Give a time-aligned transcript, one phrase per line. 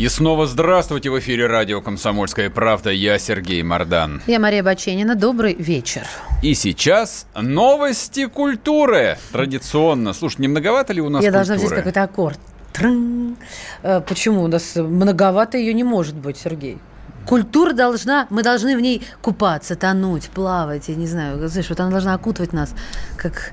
[0.00, 2.88] И снова здравствуйте в эфире радио «Комсомольская правда».
[2.88, 4.22] Я Сергей Мордан.
[4.26, 5.14] Я Мария Баченина.
[5.14, 6.06] Добрый вечер.
[6.42, 9.18] И сейчас новости культуры.
[9.30, 10.14] Традиционно.
[10.14, 11.46] Слушай, не многовато ли у нас Я культуры?
[11.46, 12.40] должна взять какой-то аккорд.
[12.72, 13.36] Трын.
[13.82, 14.44] Э, Почему?
[14.44, 16.78] У нас многовато ее не может быть, Сергей.
[17.26, 21.90] Культура должна, мы должны в ней купаться, тонуть, плавать, я не знаю, знаешь, вот она
[21.90, 22.74] должна окутывать нас,
[23.18, 23.52] как,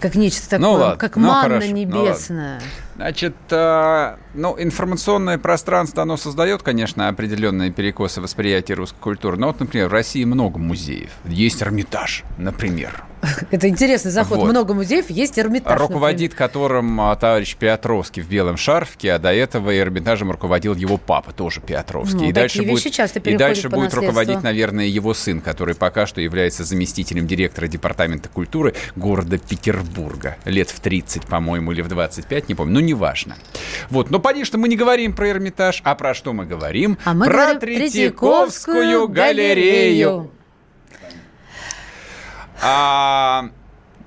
[0.00, 2.62] как нечто такое, Ну ладно, как ну манна ну небесная.
[2.96, 9.36] Значит, э, ну, информационное пространство, оно создает, конечно, определенные перекосы восприятия русской культуры.
[9.36, 11.10] Но вот, например, в России много музеев.
[11.24, 13.04] Есть Эрмитаж, например.
[13.50, 14.38] Это интересный заход.
[14.38, 14.50] Вот.
[14.50, 15.80] Много музеев, есть Эрмитаж.
[15.80, 21.32] Руководит которым а, товарищ Петровский в белом шарфике, а до этого Эрмитажем руководил его папа,
[21.32, 22.16] тоже Петровский.
[22.16, 24.00] Ну, и дальше будет, часто и дальше будет наследству.
[24.02, 30.36] руководить, наверное, его сын, который пока что является заместителем директора департамента культуры города Петербурга.
[30.44, 33.36] Лет в 30, по-моему, или в 25, не помню, но неважно.
[33.90, 36.98] Вот, но что мы не говорим про Эрмитаж, а про что мы говорим?
[37.04, 40.30] А мы про говорим Третьяковскую галерею.
[42.62, 43.50] А,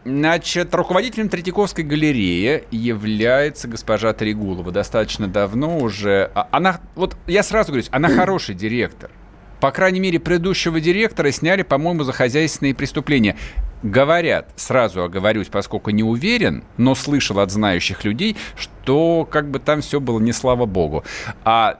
[0.03, 4.71] значит, руководителем Третьяковской галереи является госпожа Трегулова.
[4.71, 6.31] Достаточно давно уже.
[6.33, 9.11] А, Она, вот я сразу говорю, она хороший директор.
[9.59, 13.35] По крайней мере, предыдущего директора сняли, по-моему, за хозяйственные преступления.
[13.87, 19.79] Говорят, сразу оговорюсь, поскольку не уверен, но слышал от знающих людей, что как бы там
[19.81, 21.05] все было не слава богу.
[21.45, 21.79] А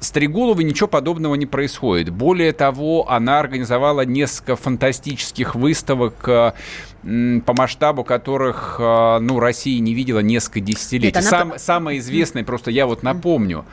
[0.00, 2.10] с Трегуловой ничего подобного не происходит.
[2.10, 6.52] Более того, она организовала несколько фантастических выставок, э,
[7.02, 11.06] по масштабу которых э, ну, Россия не видела несколько десятилетий.
[11.06, 13.64] Нет, она Сам- самая известная, просто я вот напомню,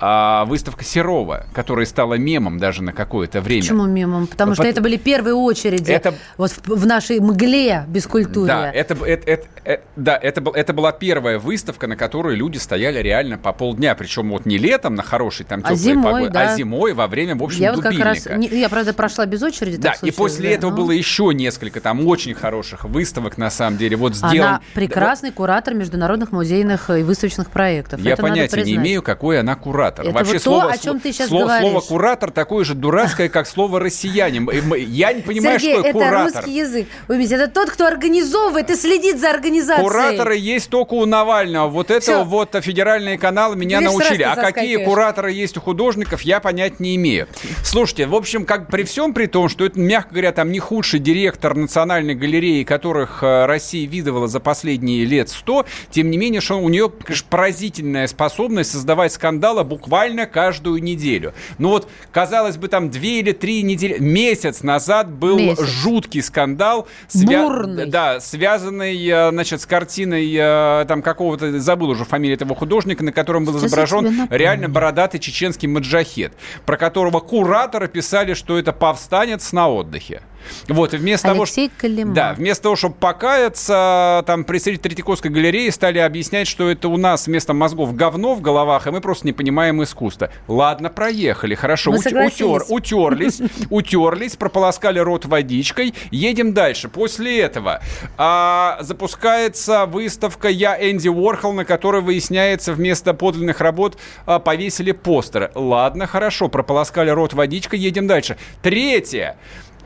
[0.00, 3.62] а, выставка Серова, которая стала мемом даже на какое-то время.
[3.62, 4.26] Почему мемом?
[4.26, 8.46] Потому что Пот- это были первые очереди Это- вот в, в нашей мгле бескультурья.
[8.46, 12.58] Да, это, б- это, это- э, да это, это была первая выставка, на которой люди
[12.58, 13.94] стояли реально по полдня.
[13.94, 16.52] Причем вот не летом на хорошей там А теплой зимой, погоде, да.
[16.52, 19.76] а зимой во время, в общем, я вот как раз, я правда прошла без очереди.
[19.78, 23.38] Да, так и случилось, после да, этого но было еще несколько там очень хороших выставок,
[23.38, 23.96] на самом деле.
[23.96, 24.48] Вот сделан...
[24.48, 28.00] Она прекрасный куратор международных музейных и выставочных проектов.
[28.00, 29.87] Я Это понятия не имею, какой она куратор.
[29.94, 31.70] Это Вообще вот то, слово, о чем ты щас слово, говоришь.
[31.70, 34.48] слово куратор такое же дурацкое, как слово россиянин.
[34.76, 36.34] Я не понимаю, Сергей, что это куратор.
[36.36, 36.88] русский язык.
[37.08, 39.86] Видите, это тот, кто организовывает и следит за организацией.
[39.88, 41.68] Кураторы есть только у Навального.
[41.68, 42.24] Вот это Всё.
[42.24, 44.22] вот федеральные каналы меня Видишь, научили.
[44.22, 47.28] А какие кураторы есть у художников, я понять не имею.
[47.64, 51.00] Слушайте, в общем, как при всем при том, что это, мягко говоря, там не худший
[51.00, 56.58] директор национальной галереи, которых э, Россия видывала за последние лет сто, тем не менее, что
[56.58, 61.32] у нее, конечно, поразительная способность создавать скандалы буквально каждую неделю.
[61.58, 65.64] Ну вот, казалось бы, там две или три недели, месяц назад был Месяц.
[65.64, 67.86] жуткий скандал, Бурный.
[67.86, 73.12] да, связанный, э, значит, с картиной э, там какого-то, забыл уже фамилию этого художника, на
[73.12, 76.32] котором был Сейчас изображен реально бородатый чеченский маджахет,
[76.66, 80.22] про которого кураторы писали, что это повстанец на отдыхе.
[80.68, 81.78] Вот, и вместо Алексей того.
[81.80, 82.14] Калиман.
[82.14, 87.26] Да, вместо того, чтобы покаяться, там представители Третьяковской галереи стали объяснять, что это у нас
[87.26, 90.30] вместо мозгов говно в головах, и мы просто не понимаем искусства.
[90.46, 92.62] Ладно, проехали, хорошо, Мы ут- согласились.
[92.68, 96.88] утерлись, утерлись, прополоскали рот водичкой, едем дальше.
[96.88, 97.80] После этого
[98.16, 105.50] а, запускается выставка «Я Энди Уорхол», на которой выясняется, вместо подлинных работ а, повесили постеры.
[105.54, 108.36] Ладно, хорошо, прополоскали рот водичкой, едем дальше.
[108.62, 109.36] Третье.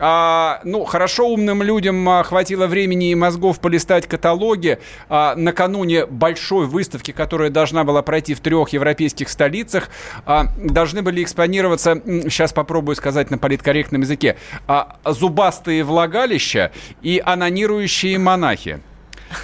[0.05, 6.67] А, ну, хорошо умным людям а, хватило времени и мозгов полистать каталоги а, накануне большой
[6.67, 9.91] выставки, которая должна была пройти в трех европейских столицах.
[10.27, 16.73] а, должны были экспонироваться, сейчас попробую сказать на политкорректном языке, а, зубастые влагалища
[17.03, 18.81] и анонирующие монахи.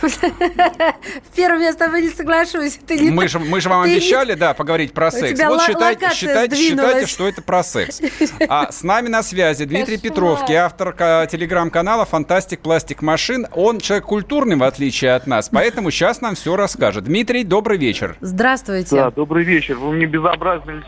[1.36, 2.78] Первым я с тобой не соглашусь.
[2.86, 5.34] Ты не Мы же, мы же вам ты не- обещали, да, поговорить про секс.
[5.38, 8.00] тебя Вот считайте, считайте, считайте, что это про секс.
[8.48, 10.10] А с нами на связи Дмитрий Кошмар.
[10.12, 13.46] Петровский, автор ка- телеграм-канала «Фантастик Пластик Машин».
[13.52, 17.04] Он человек культурный, в отличие от нас, поэтому сейчас нам все расскажет.
[17.04, 18.16] Дмитрий, добрый вечер.
[18.20, 18.94] Здравствуйте.
[18.96, 19.76] Да, добрый вечер.
[19.76, 20.82] Вы мне безобразно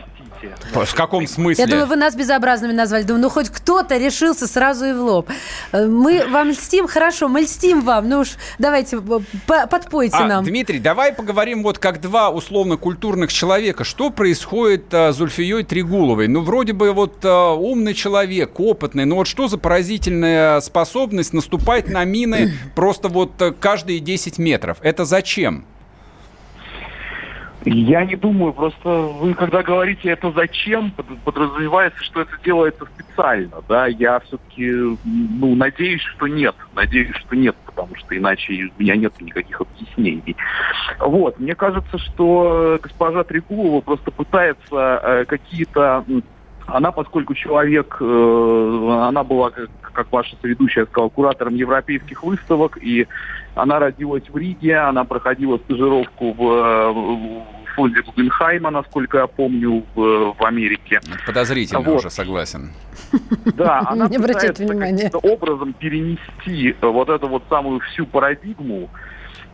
[0.47, 0.91] говорите.
[0.91, 1.63] В каком смысле?
[1.63, 3.03] Я думаю, вы нас безобразными назвали.
[3.03, 5.29] Думаю, ну хоть кто-то решился сразу и в лоб.
[5.71, 8.09] Э, мы вам льстим, хорошо, мы льстим вам.
[8.09, 9.01] Ну уж давайте,
[9.45, 10.43] подпойте а, нам.
[10.43, 13.83] Дмитрий, давай поговорим вот как два условно-культурных человека.
[13.83, 16.27] Что происходит а, с Зульфией Тригуловой?
[16.27, 21.87] Ну, вроде бы вот а, умный человек, опытный, но вот что за поразительная способность наступать
[21.89, 24.77] на мины просто вот каждые 10 метров?
[24.81, 25.65] Это зачем?
[27.63, 30.91] Я не думаю, просто вы когда говорите это зачем,
[31.23, 34.71] подразумевается, что это делается специально, да, я все-таки,
[35.03, 40.35] ну, надеюсь, что нет, надеюсь, что нет, потому что иначе у меня нет никаких объяснений.
[40.99, 46.03] Вот, мне кажется, что госпожа Трегулова просто пытается э, какие-то
[46.67, 53.07] она, поскольку человек, э, она была, как, как ваша соведущая сказала, куратором европейских выставок, и
[53.55, 59.83] она родилась в Риге, она проходила стажировку в, э, в фонде Гугенхайма, насколько я помню,
[59.95, 61.01] в, в Америке.
[61.25, 61.99] Подозрительно вот.
[61.99, 62.71] уже, согласен.
[63.55, 68.89] Да, она пытается каким-то образом перенести вот эту вот самую всю парадигму,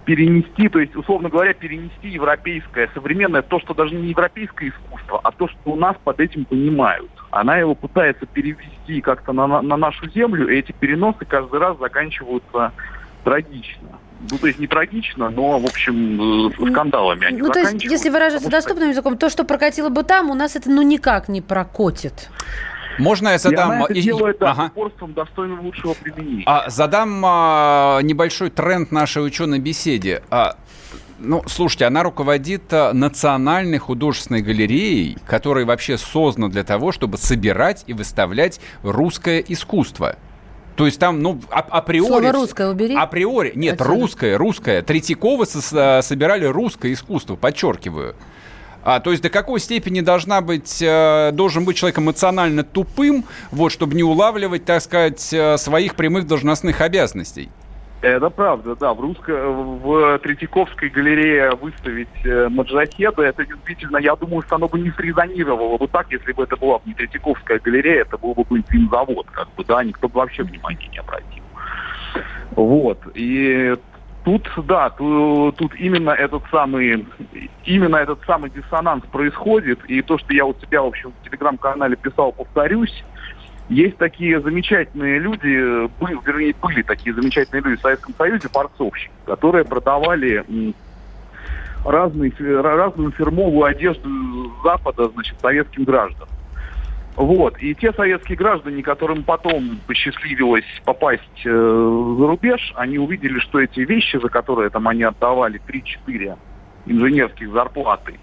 [0.06, 5.32] перенести, то есть, условно говоря, перенести европейское, современное, то, что даже не европейское искусство, а
[5.32, 7.12] то, что у нас под этим понимают.
[7.30, 12.72] Она его пытается перевести как-то на, на нашу землю, и эти переносы каждый раз заканчиваются
[13.28, 14.00] трагично.
[14.32, 18.50] Ну, то есть не трагично, но, в общем, скандалами они Ну, то есть, если выражаться
[18.50, 22.30] доступным языком, то, что прокатило бы там, у нас это, ну, никак не прокатит.
[22.98, 23.72] Можно я задам...
[23.72, 24.66] И она это делает да, ага.
[24.68, 26.44] упорством достойным лучшего применения.
[26.48, 30.24] А, задам а, небольшой тренд нашей ученой беседе.
[30.32, 30.56] А,
[31.20, 37.84] ну, слушайте, она руководит а, национальной художественной галереей, которая вообще создана для того, чтобы собирать
[37.86, 40.16] и выставлять русское искусство.
[40.78, 42.08] То есть там, ну, а, априори...
[42.08, 42.96] Слово русское убери.
[42.96, 43.52] Априори.
[43.56, 44.00] Нет, Отсюда.
[44.00, 44.82] русское, русское.
[44.84, 48.16] Третьякова со- собирали русское искусство, подчеркиваю.
[48.84, 53.72] А, то есть до какой степени должна быть, э, должен быть человек эмоционально тупым, вот,
[53.72, 57.50] чтобы не улавливать, так сказать, э, своих прямых должностных обязанностей?
[58.02, 58.94] Это правда, да.
[58.94, 64.80] В русской, в Третьяковской галерее выставить э, Маджахеда, это действительно, я думаю, что оно бы
[64.80, 69.26] не срезонировало бы так, если бы это была не Третьяковская галерея, это был бы бензовод,
[69.32, 71.44] как бы, да, никто бы вообще внимания не обратил.
[72.52, 73.00] Вот.
[73.16, 73.76] И
[74.28, 77.08] Тут, да, тут, тут именно этот самый,
[77.64, 81.96] именно этот самый диссонанс происходит, и то, что я у себя, в общем, в телеграм-канале
[81.96, 83.06] писал, повторюсь,
[83.70, 89.66] есть такие замечательные люди, были, вернее, были такие замечательные люди в Советском Союзе, борцовщики, которые
[89.66, 90.44] продавали
[91.84, 92.32] разные,
[92.62, 94.10] разную фирмовую одежду
[94.64, 96.30] Запада, значит, советским гражданам.
[97.18, 97.58] Вот.
[97.60, 103.80] И те советские граждане, которым потом посчастливилось попасть э, за рубеж, они увидели, что эти
[103.80, 106.38] вещи, за которые там они отдавали 3-4
[106.86, 108.20] инженерских зарплаты,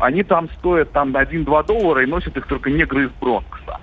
[0.00, 3.80] они там стоят там 1-2 доллара и носят их только негры из Бронкса.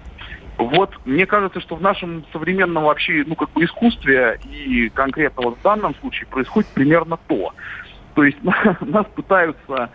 [0.57, 5.57] Вот, мне кажется, что в нашем современном вообще, ну, как бы искусстве и конкретно вот
[5.57, 7.53] в данном случае происходит примерно то.
[8.15, 8.38] То есть
[8.81, 9.89] нас пытаются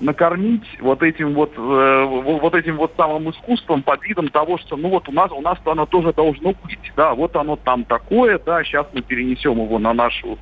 [0.00, 4.88] накормить вот этим вот, э, вот этим вот самым искусством под видом того, что ну
[4.88, 8.38] вот у нас у нас то оно тоже должно быть, да, вот оно там такое,
[8.38, 10.38] да, сейчас мы перенесем его на нашу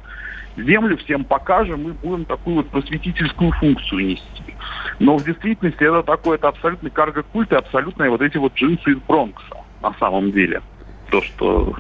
[0.65, 4.55] землю, всем покажем и будем такую вот просветительскую функцию нести.
[4.99, 8.99] Но в действительности это такой, это абсолютный карго-культ и абсолютные вот эти вот джинсы из
[8.99, 10.63] Бронкса на самом деле.
[11.11, 11.77] То, что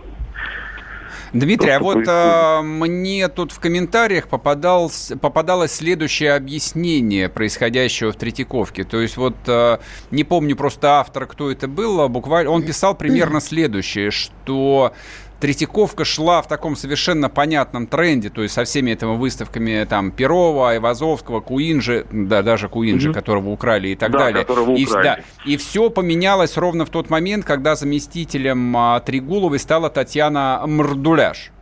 [1.33, 8.85] Дмитрий, а вот а, мне тут в комментариях попадалось, попадалось следующее объяснение происходящего в Третьяковке.
[8.85, 12.95] То есть вот а, не помню просто автора, кто это был, а буквально он писал
[12.95, 14.95] примерно следующее, что
[15.41, 20.71] Третьяковка шла в таком совершенно понятном тренде, то есть со всеми этими выставками там Перова,
[20.71, 23.15] Айвазовского, Куинджи, да, даже Куинджи, mm-hmm.
[23.15, 24.47] которого украли и так да, далее.
[24.77, 25.05] И, украли.
[25.05, 31.53] Да, и все поменялось ровно в тот момент, когда заместителем а, Тригуловой стала Татьяна Мрдуляш.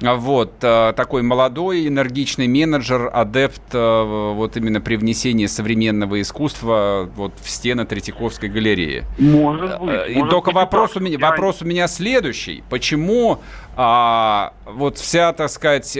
[0.00, 7.34] Вот, э, такой молодой, энергичный менеджер, адепт э, вот именно при внесении современного искусства вот
[7.42, 9.04] в стены Третьяковской галереи.
[9.18, 9.90] Может быть.
[9.90, 11.30] Э, и может только быть, вопрос, у меня, я...
[11.30, 12.64] вопрос у меня следующий.
[12.70, 13.40] Почему
[13.76, 15.98] а, вот вся, так сказать,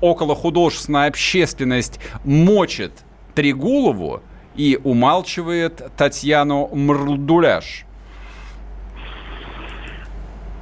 [0.00, 2.92] около художественная общественность мочит
[3.34, 4.22] Тригулову
[4.56, 7.84] и умалчивает Татьяну Мрдуляш?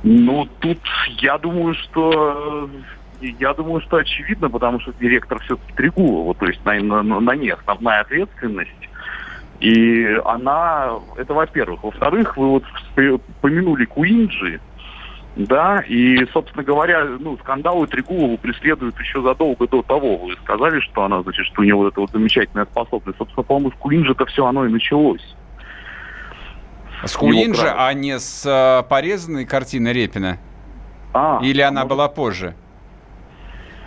[0.02, 0.78] Ну, тут
[1.20, 2.68] я думаю, что
[3.20, 7.52] я думаю, что очевидно, потому что директор все-таки Трегулова, то есть на, на, на ней
[7.52, 8.70] основная ответственность.
[9.60, 11.84] И она, это во-первых.
[11.84, 12.64] Во-вторых, вы вот
[13.40, 14.60] помянули Куинджи,
[15.36, 20.16] да, и, собственно говоря, ну, скандалы Трегулову преследуют еще задолго до того.
[20.16, 23.18] Вы сказали, что она, значит, что у нее вот эта вот замечательная способность.
[23.18, 25.36] Собственно, по-моему, с Куинджи это все оно и началось.
[27.04, 30.38] С Куинджи, а не с э, порезанной картины Репина?
[31.12, 31.90] А, Или она может...
[31.90, 32.54] была позже?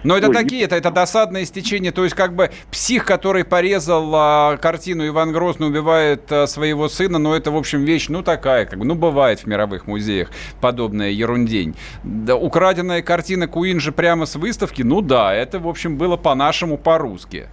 [0.06, 1.92] Но это Ой, такие, это, это досадное стечение.
[1.92, 7.18] То есть, как бы псих, который порезал а, картину Иван Грозный убивает а, своего сына,
[7.18, 10.30] но это, в общем, вещь, ну, такая, как бы, ну, бывает в мировых музеях
[10.62, 11.76] подобная ерундень.
[12.04, 17.48] Да, украденная картина Куинджи прямо с выставки, ну да, это, в общем, было по-нашему, по-русски.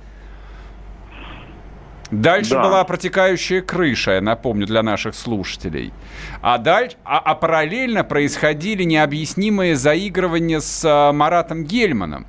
[2.12, 2.62] Дальше да.
[2.62, 5.95] была протекающая крыша, я напомню, для наших слушателей.
[6.42, 12.26] А, дальше, а, а параллельно происходили необъяснимые заигрывания с а, Маратом Гельманом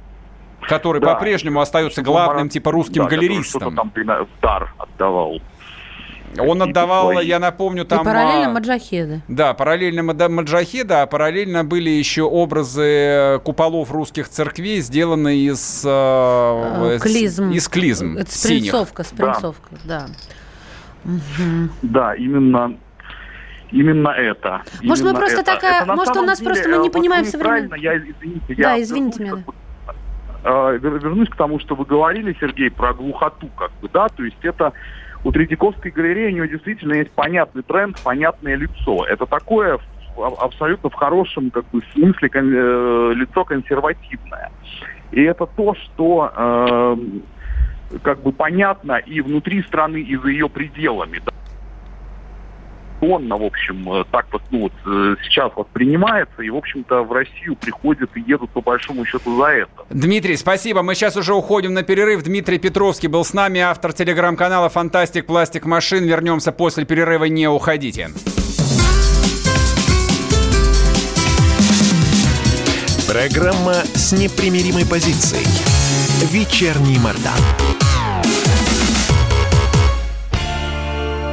[0.67, 1.13] который да.
[1.13, 3.75] по-прежнему остается главным, типа, русским да, галеристом.
[3.75, 5.41] там в дар отдавал.
[6.39, 7.27] Он отдавал, свои.
[7.27, 8.01] я напомню, там...
[8.01, 9.21] И параллельно а, Маджахеда.
[9.27, 15.83] Да, параллельно Маджахеда, а параллельно были еще образы куполов русских церквей, сделанные из...
[15.85, 17.51] Э, клизм.
[17.51, 20.07] Из клизм Это спринцовка, спринцовка, да.
[20.07, 21.69] Да, угу.
[21.81, 22.77] да именно
[23.71, 24.61] именно это.
[24.83, 25.53] Может, именно мы просто это.
[25.53, 25.83] такая...
[25.83, 27.75] Это может, у нас деле, просто мы не понимаем современного...
[27.75, 29.43] Я, извините, да, я извините меня.
[30.43, 34.37] Э, вернусь к тому, что вы говорили, Сергей, про глухоту, как бы, да, то есть
[34.43, 34.73] это
[35.23, 39.05] у Третьяковской галереи у него действительно есть понятный тренд, понятное лицо.
[39.05, 39.79] Это такое
[40.17, 44.51] абсолютно в хорошем как бы, смысле кон, э, лицо консервативное.
[45.11, 46.97] И это то, что э,
[48.03, 51.21] как бы понятно и внутри страны, и за ее пределами.
[51.25, 51.31] Да
[53.03, 57.11] традиционно, в общем, э, так вот, ну, вот, э, сейчас воспринимается, и, в общем-то, в
[57.11, 59.85] Россию приходят и едут по большому счету за это.
[59.89, 60.81] Дмитрий, спасибо.
[60.81, 62.23] Мы сейчас уже уходим на перерыв.
[62.23, 65.25] Дмитрий Петровский был с нами, автор телеграм-канала «Фантастик.
[65.25, 65.65] Пластик.
[65.65, 66.05] Машин».
[66.05, 67.25] Вернемся после перерыва.
[67.25, 68.09] Не уходите.
[73.07, 75.45] Программа с непримиримой позицией.
[76.31, 77.72] Вечерний Мордан.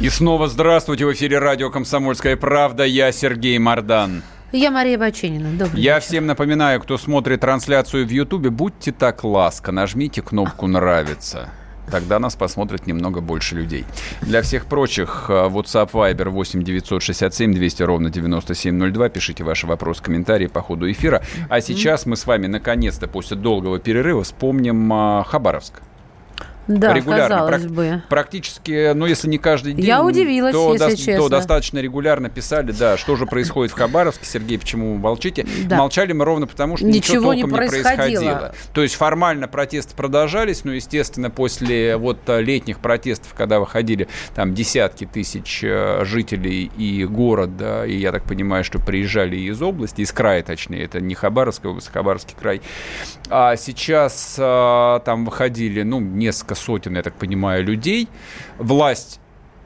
[0.00, 1.04] И снова здравствуйте.
[1.04, 2.84] В эфире радио «Комсомольская правда».
[2.84, 4.22] Я Сергей Мордан.
[4.50, 5.50] Я Мария Баченина.
[5.50, 6.06] Добрый Я вечер.
[6.06, 11.50] всем напоминаю, кто смотрит трансляцию в Ютубе, будьте так ласка, нажмите кнопку «Нравится».
[11.90, 13.84] Тогда нас посмотрит немного больше людей.
[14.22, 19.08] Для всех прочих э, WhatsApp Viber 8 967 200 ровно 9702.
[19.10, 21.22] Пишите ваши вопросы, комментарии по ходу эфира.
[21.50, 25.82] А сейчас мы с вами наконец-то после долгого перерыва вспомним э, Хабаровск.
[26.66, 27.46] Да, регулярно.
[27.48, 28.02] Прак- бы.
[28.08, 31.16] Практически, ну, если не каждый день, Я удивилась, то, если до- честно.
[31.16, 34.24] то достаточно регулярно писали, да, что же происходит в Хабаровске.
[34.26, 35.46] Сергей, почему вы молчите?
[35.66, 35.76] Да.
[35.76, 38.54] Молчали мы ровно потому, что ничего, ничего толком не, не происходило.
[38.72, 44.54] То есть формально протесты продолжались, но, естественно, после вот э, летних протестов, когда выходили там
[44.54, 50.12] десятки тысяч э, жителей и города, и я так понимаю, что приезжали из области, из
[50.12, 52.60] края, точнее, это не Хабаровская область, Хабаровский край.
[53.28, 58.08] А сейчас а, там выходили, ну, несколько сотен, я так понимаю, людей.
[58.58, 59.20] Власть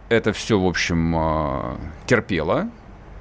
[0.09, 1.76] это все, в общем, а,
[2.07, 2.71] терпела,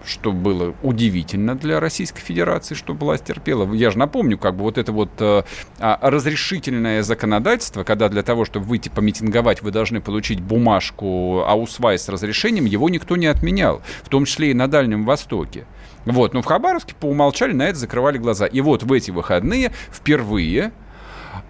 [0.06, 3.72] что было удивительно для Российской Федерации, что власть терпела.
[3.74, 5.44] Я же напомню, как бы вот это вот э,
[5.80, 12.66] разрешительное законодательство, когда для того, чтобы выйти помитинговать, вы должны получить бумажку Аусвай с разрешением,
[12.66, 15.66] его никто не отменял, в том числе и на Дальнем Востоке.
[16.06, 18.46] Вот, но в Хабаровске по умолчанию на это закрывали глаза.
[18.46, 20.74] И вот в эти выходные впервые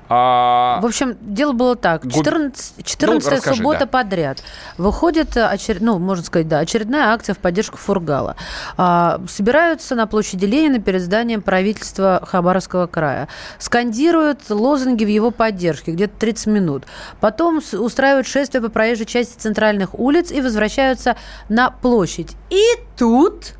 [0.09, 0.79] а...
[0.81, 2.03] В общем, дело было так.
[2.03, 3.85] 14, 14 ну, расскажи, суббота да.
[3.85, 4.43] подряд.
[4.77, 5.77] Выходит, очер...
[5.79, 8.35] ну, можно сказать, да, очередная акция в поддержку Фургала.
[8.77, 13.27] А, собираются на площади Ленина перед зданием правительства Хабаровского края.
[13.59, 16.83] Скандируют лозунги в его поддержке, где-то 30 минут.
[17.19, 21.15] Потом устраивают шествие по проезжей части центральных улиц и возвращаются
[21.49, 22.35] на площадь.
[22.49, 22.61] И
[22.97, 23.53] тут...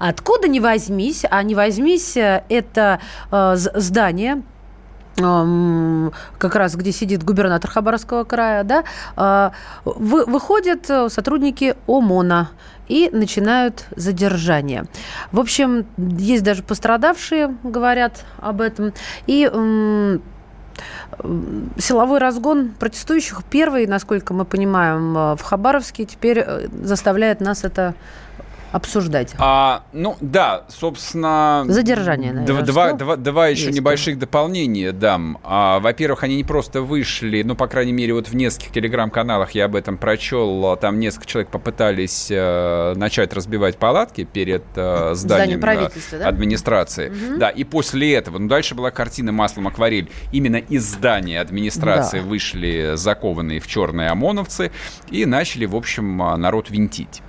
[0.00, 3.00] Откуда не возьмись, а не возьмись, э, это
[3.30, 4.42] э, здание
[5.16, 8.84] как раз где сидит губернатор Хабаровского края, да,
[9.16, 9.52] а,
[9.84, 12.50] выходят э, сотрудники ОМОНа
[12.88, 14.84] и начинают задержание.
[15.30, 18.92] В общем, есть даже пострадавшие, говорят об этом.
[19.26, 19.48] И
[21.78, 27.94] силовой разгон протестующих первый, насколько мы понимаем, э, в Хабаровске теперь э, заставляет нас это
[28.74, 29.34] обсуждать?
[29.38, 31.64] А, ну да, собственно...
[31.68, 32.64] Задержание, наверное.
[32.64, 33.78] Два, два, два еще есть.
[33.78, 35.38] небольших дополнения дам.
[35.44, 39.66] А, во-первых, они не просто вышли, ну, по крайней мере, вот в нескольких телеграм-каналах я
[39.66, 45.90] об этом прочел, там несколько человек попытались э, начать разбивать палатки перед э, зданием Здание
[46.10, 46.28] да?
[46.28, 47.10] администрации.
[47.10, 47.38] Угу.
[47.38, 50.10] Да, и после этого, ну, дальше была картина маслом акварель.
[50.32, 52.26] Именно из здания администрации да.
[52.26, 54.72] вышли закованные в черные ОМОНовцы
[55.12, 57.22] и начали, в общем, народ винтить.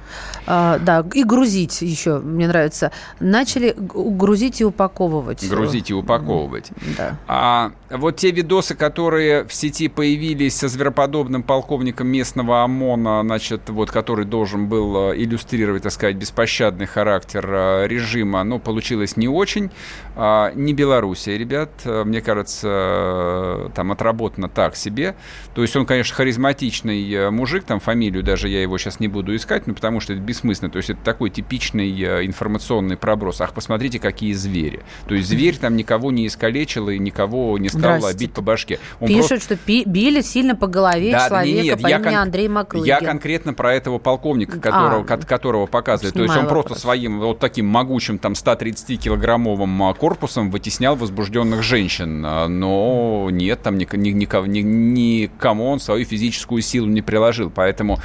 [0.48, 2.92] А, да, и грузить еще, мне нравится.
[3.20, 5.48] Начали грузить и упаковывать.
[5.50, 6.70] Грузить и упаковывать.
[6.98, 7.18] Да.
[7.28, 13.92] А вот те видосы, которые в сети появились со звероподобным полковником местного ОМОНа, значит, вот,
[13.92, 19.72] который должен был э, иллюстрировать, так сказать, беспощадный характер э, режима, ну, получилось не очень.
[20.16, 25.16] А, не Белоруссия, ребят, э, мне кажется, там отработано так себе.
[25.54, 29.68] То есть он, конечно, харизматичный мужик, там фамилию даже я его сейчас не буду искать,
[29.68, 30.72] ну, потому что это бессмысленно.
[30.72, 33.42] То есть это такой типичный информационный проброс.
[33.42, 34.82] Ах, посмотрите, какие звери.
[35.08, 38.80] То есть зверь там никого не искалечил и никого не стал бить по башке.
[39.00, 39.56] Он Пишут, просто...
[39.56, 42.16] что били сильно по голове да, человека нет, по имени кон...
[42.16, 42.86] Андрей Маклыгин.
[42.86, 46.16] Я конкретно про этого полковника, которого, а, которого показывают.
[46.16, 46.66] То есть он вопрос.
[46.66, 52.24] просто своим вот таким могучим там 130-килограммовым а, корпусом вытеснял возбужденных женщин.
[52.26, 57.50] А, но нет, там никому, никому он свою физическую силу не приложил.
[57.50, 58.00] Поэтому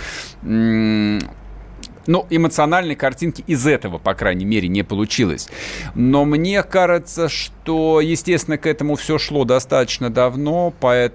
[2.07, 5.49] ну, эмоциональной картинки из этого, по крайней мере, не получилось.
[5.95, 10.73] Но мне кажется, что, естественно, к этому все шло достаточно давно.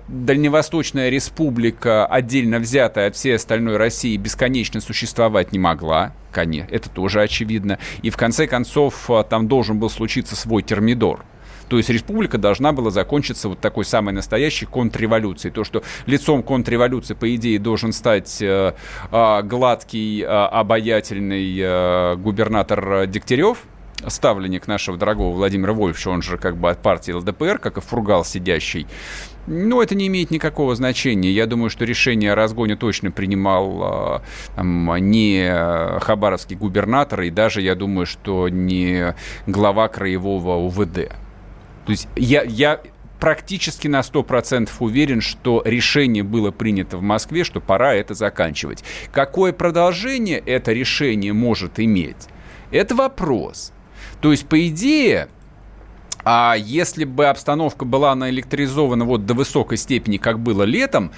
[0.07, 6.13] Дальневосточная республика, отдельно взятая от всей остальной России, бесконечно существовать не могла.
[6.31, 7.79] Конечно, это тоже очевидно.
[8.01, 11.25] И в конце концов там должен был случиться свой термидор.
[11.67, 15.53] То есть республика должна была закончиться вот такой самой настоящей контрреволюцией.
[15.53, 18.73] То, что лицом контрреволюции, по идее, должен стать э,
[19.11, 23.59] э, гладкий, э, обаятельный э, губернатор Дегтярев,
[24.07, 28.25] ставленник нашего дорогого Владимира Вольфовича, он же как бы от партии ЛДПР, как и фургал
[28.25, 28.87] сидящий.
[29.47, 31.31] Но это не имеет никакого значения.
[31.31, 34.21] Я думаю, что решение о разгоне точно принимал
[34.57, 34.61] э,
[34.99, 39.15] не хабаровский губернатор, и даже, я думаю, что не
[39.47, 41.11] глава краевого УВД.
[41.85, 42.81] То есть я, я
[43.19, 48.83] практически на 100% уверен, что решение было принято в Москве, что пора это заканчивать.
[49.11, 52.27] Какое продолжение это решение может иметь?
[52.71, 53.71] Это вопрос.
[54.21, 55.29] То есть, по идее,
[56.23, 61.11] а если бы обстановка была наэлектризована вот до высокой степени, как было летом,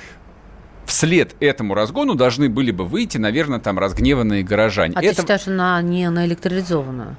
[0.86, 4.94] вслед этому разгону должны были бы выйти, наверное, там разгневанные горожане.
[4.96, 5.16] А это...
[5.16, 7.16] ты считаешь, она не наэлектризована?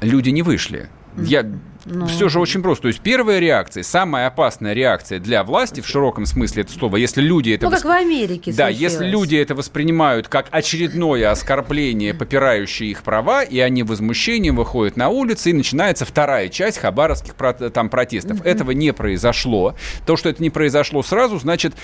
[0.00, 0.88] Люди не вышли.
[1.16, 1.46] Я
[1.84, 2.06] ну...
[2.06, 2.82] Все же очень просто.
[2.82, 7.20] То есть первая реакция, самая опасная реакция для власти в широком смысле этого слова, если
[7.20, 7.66] люди это...
[7.66, 7.84] Ну, восп...
[7.84, 8.92] как в Америке Да, случилось.
[8.92, 15.08] если люди это воспринимают как очередное оскорбление, попирающее их права, и они возмущением выходят на
[15.08, 17.34] улицы, и начинается вторая часть хабаровских
[17.72, 18.40] там протестов.
[18.40, 18.48] Mm-hmm.
[18.48, 19.74] Этого не произошло.
[20.06, 21.74] То, что это не произошло сразу, значит,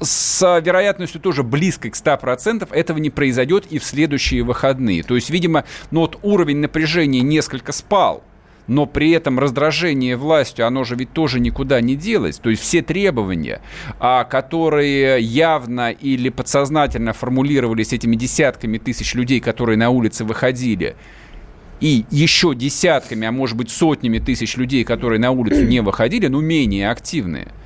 [0.00, 5.02] с вероятностью тоже близкой к 100% этого не произойдет и в следующие выходные.
[5.02, 8.22] То есть, видимо, ну вот уровень напряжения несколько спал
[8.66, 12.38] но при этом раздражение властью, оно же ведь тоже никуда не делось.
[12.38, 13.60] То есть все требования,
[13.98, 20.96] а, которые явно или подсознательно формулировались этими десятками тысяч людей, которые на улице выходили,
[21.80, 26.40] и еще десятками, а может быть сотнями тысяч людей, которые на улицу не выходили, но
[26.40, 27.48] менее активные–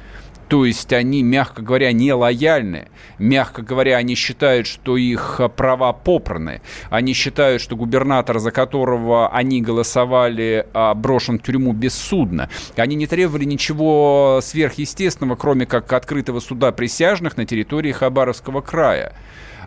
[0.49, 2.89] то есть они, мягко говоря, не лояльны.
[3.19, 6.61] Мягко говоря, они считают, что их а, права попраны.
[6.89, 12.49] Они считают, что губернатор, за которого они голосовали, а, брошен в тюрьму бессудно.
[12.77, 19.15] Они не требовали ничего сверхъестественного, кроме как открытого суда присяжных на территории Хабаровского края.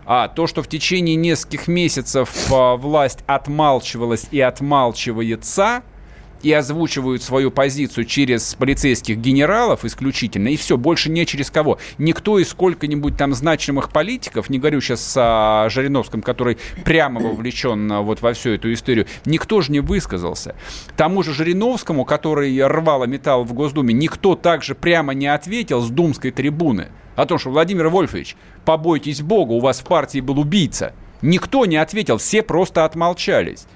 [0.05, 5.83] А то, что в течение нескольких месяцев а, власть отмалчивалась и отмалчивается–
[6.43, 11.79] и озвучивают свою позицию через полицейских генералов исключительно, и все, больше не через кого.
[11.97, 18.21] Никто из сколько-нибудь там значимых политиков, не говорю сейчас о Жириновском, который прямо вовлечен вот
[18.21, 20.55] во всю эту историю, никто же не высказался.
[20.97, 26.31] Тому же Жириновскому, который рвал металл в Госдуме, никто также прямо не ответил с думской
[26.31, 30.93] трибуны о том, что Владимир Вольфович, побойтесь Бога, у вас в партии был убийца.
[31.21, 33.67] Никто не ответил, все просто отмолчались.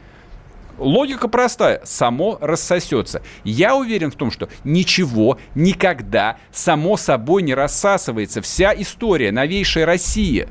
[0.77, 1.81] Логика простая.
[1.83, 3.21] Само рассосется.
[3.43, 8.41] Я уверен в том, что ничего никогда само собой не рассасывается.
[8.41, 10.47] Вся история новейшей России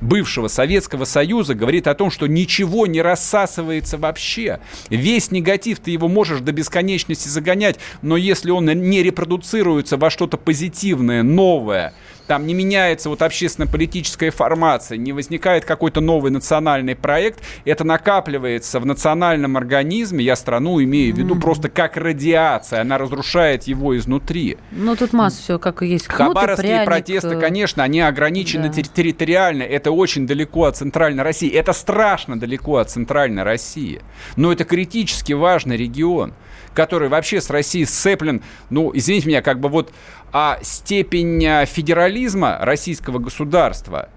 [0.00, 4.60] бывшего Советского Союза говорит о том, что ничего не рассасывается вообще.
[4.90, 10.36] Весь негатив ты его можешь до бесконечности загонять, но если он не репродуцируется во что-то
[10.36, 11.94] позитивное, новое,
[12.26, 18.86] там не меняется вот общественно-политическая формация, не возникает какой-то новый национальный проект, это накапливается в
[18.86, 21.40] национальном организме, я страну имею в виду mm-hmm.
[21.40, 24.56] просто как радиация, она разрушает его изнутри.
[24.70, 26.06] Ну, тут масса все как и есть.
[26.06, 28.82] Кнут Хабаровские пряник, протесты, э, конечно, они ограничены да.
[28.82, 34.00] территориально, это очень далеко от центральной России, это страшно далеко от центральной России,
[34.36, 36.34] но это критически важный регион
[36.74, 39.92] который вообще с Россией сцеплен, ну, извините меня, как бы вот
[40.36, 44.08] а степень а, федерализма российского государства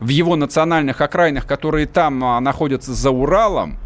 [0.00, 3.76] в его национальных окраинах, которые там а, находятся за Уралом,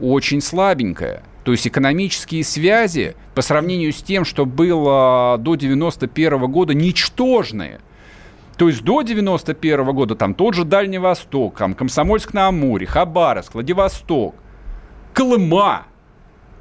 [0.00, 1.22] очень слабенькая.
[1.44, 7.78] То есть экономические связи по сравнению с тем, что было до 91 года, ничтожные.
[8.56, 14.34] То есть до 91 года там тот же Дальний Восток, там Комсомольск-на-Амуре, Хабаровск, Владивосток,
[15.14, 15.86] Колыма–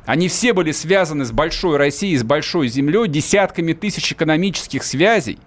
[0.06, 5.40] они все были связаны с большой Россией, с большой землей, десятками тысяч экономических связей.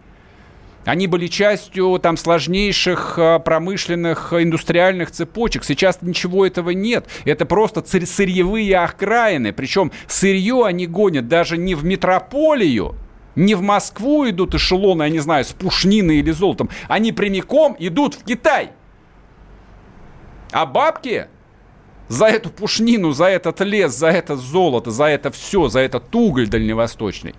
[0.84, 5.64] Они были частью там сложнейших а, промышленных индустриальных цепочек.
[5.64, 7.06] Сейчас ничего этого нет.
[7.24, 9.52] Это просто сырьевые окраины.
[9.52, 12.94] Причем сырье они гонят даже не в метрополию,
[13.34, 16.70] не в Москву идут эшелоны, я не знаю, с пушниной или золотом.
[16.88, 18.70] Они прямиком идут в Китай.
[20.50, 21.28] А бабки
[22.08, 26.48] за эту пушнину, за этот лес, за это золото, за это все, за этот уголь
[26.48, 27.34] дальневосточный.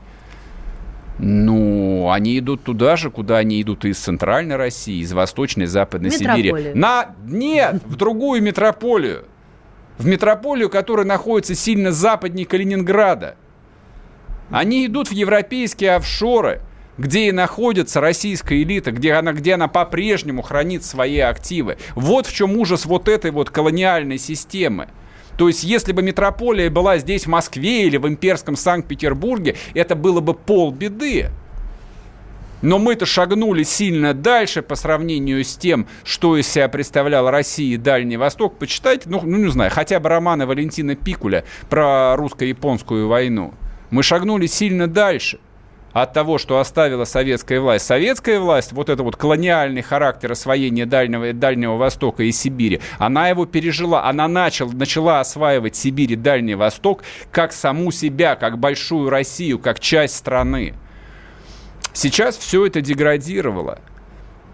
[1.17, 6.11] Ну, они идут туда же, куда они идут из центральной России, из восточной, западной.
[6.11, 6.73] Сибири.
[6.73, 7.15] На...
[7.25, 9.25] Нет, в другую метрополию.
[9.97, 13.35] В метрополию, которая находится сильно западнее Калининграда.
[14.49, 16.61] Они идут в европейские офшоры–
[16.99, 21.77] где и находится российская элита, где она, где она по-прежнему хранит свои активы.
[21.95, 24.89] Вот в чем ужас вот этой вот колониальной системы.
[25.37, 30.19] То есть, если бы метрополия была здесь, в Москве или в имперском Санкт-Петербурге, это было
[30.19, 31.29] бы полбеды.
[32.61, 37.77] Но мы-то шагнули сильно дальше по сравнению с тем, что из себя представляла Россия и
[37.77, 38.57] Дальний Восток.
[38.59, 43.53] Почитайте, ну, ну не знаю, хотя бы романы Валентина Пикуля про русско-японскую войну.
[43.91, 45.39] Мы шагнули сильно дальше
[45.93, 47.85] от того, что оставила советская власть.
[47.85, 53.45] Советская власть, вот это вот колониальный характер освоения Дальнего, Дальнего Востока и Сибири, она его
[53.45, 59.59] пережила, она начал, начала осваивать Сибирь и Дальний Восток как саму себя, как большую Россию,
[59.59, 60.73] как часть страны.
[61.93, 63.79] Сейчас все это деградировало.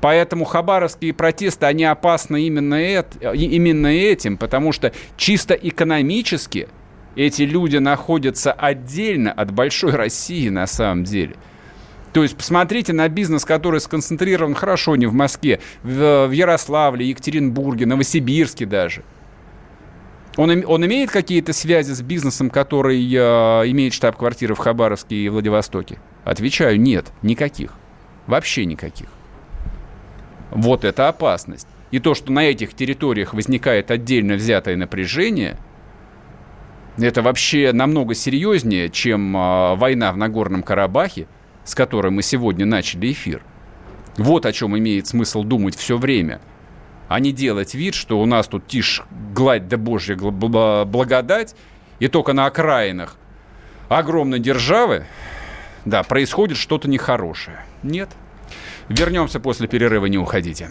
[0.02, 6.68] Поэтому хабаровские протесты, они опасны именно, это, именно этим, потому что чисто экономически–
[7.16, 11.36] эти люди находятся отдельно от большой России на самом деле.
[12.14, 18.66] То есть посмотрите на бизнес, который сконцентрирован хорошо не в Москве, в, Ярославле, Екатеринбурге, Новосибирске
[18.66, 19.04] даже.
[20.38, 23.18] Он, он имеет какие-то связи с бизнесом, который э,
[23.72, 25.98] имеет штаб-квартиры в Хабаровске и Владивостоке?
[26.26, 27.74] Отвечаю, нет, никаких.
[28.28, 29.08] Вообще никаких.
[30.52, 31.68] Вот это опасность.
[31.92, 35.58] И то, что на этих территориях возникает отдельно взятое напряжение–
[36.98, 41.28] это вообще намного серьезнее, чем э, война в Нагорном Карабахе,
[41.64, 43.42] с которой мы сегодня начали эфир.
[44.18, 46.40] Вот о чем имеет смысл думать все время.
[47.08, 49.04] А не делать вид, что у нас тут тишь,
[49.34, 51.56] гладь да божья благодать,
[52.00, 53.18] и только на окраинах
[53.90, 55.06] огромной державы,
[55.86, 57.60] да, происходит что-то нехорошее.
[57.84, 58.10] Нет.
[58.90, 60.70] Вернемся после перерыва, не уходите.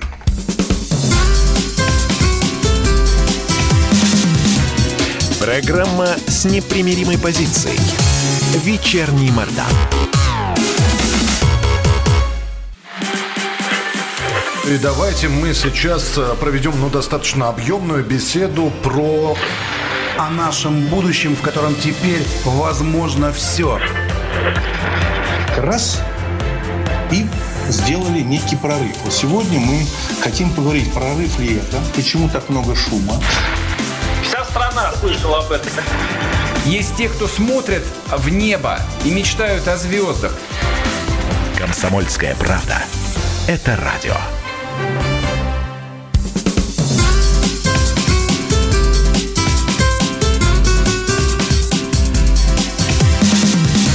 [5.40, 7.78] Программа с непримиримой позицией.
[8.64, 9.66] Вечерний Мордан.
[14.66, 19.36] И давайте мы сейчас э, проведем ну, достаточно объемную беседу про...
[20.16, 23.80] О нашем будущем, в котором теперь возможно все.
[25.56, 26.00] Раз
[27.10, 27.26] и
[27.68, 28.96] сделали некий прорыв.
[29.10, 29.84] Сегодня мы
[30.22, 33.20] хотим поговорить, прорыв ли это, почему так много шума,
[34.42, 35.70] страна слышала об этом.
[36.64, 40.32] Есть те, кто смотрят в небо и мечтают о звездах.
[41.58, 42.82] Комсомольская правда.
[43.46, 44.16] Это радио.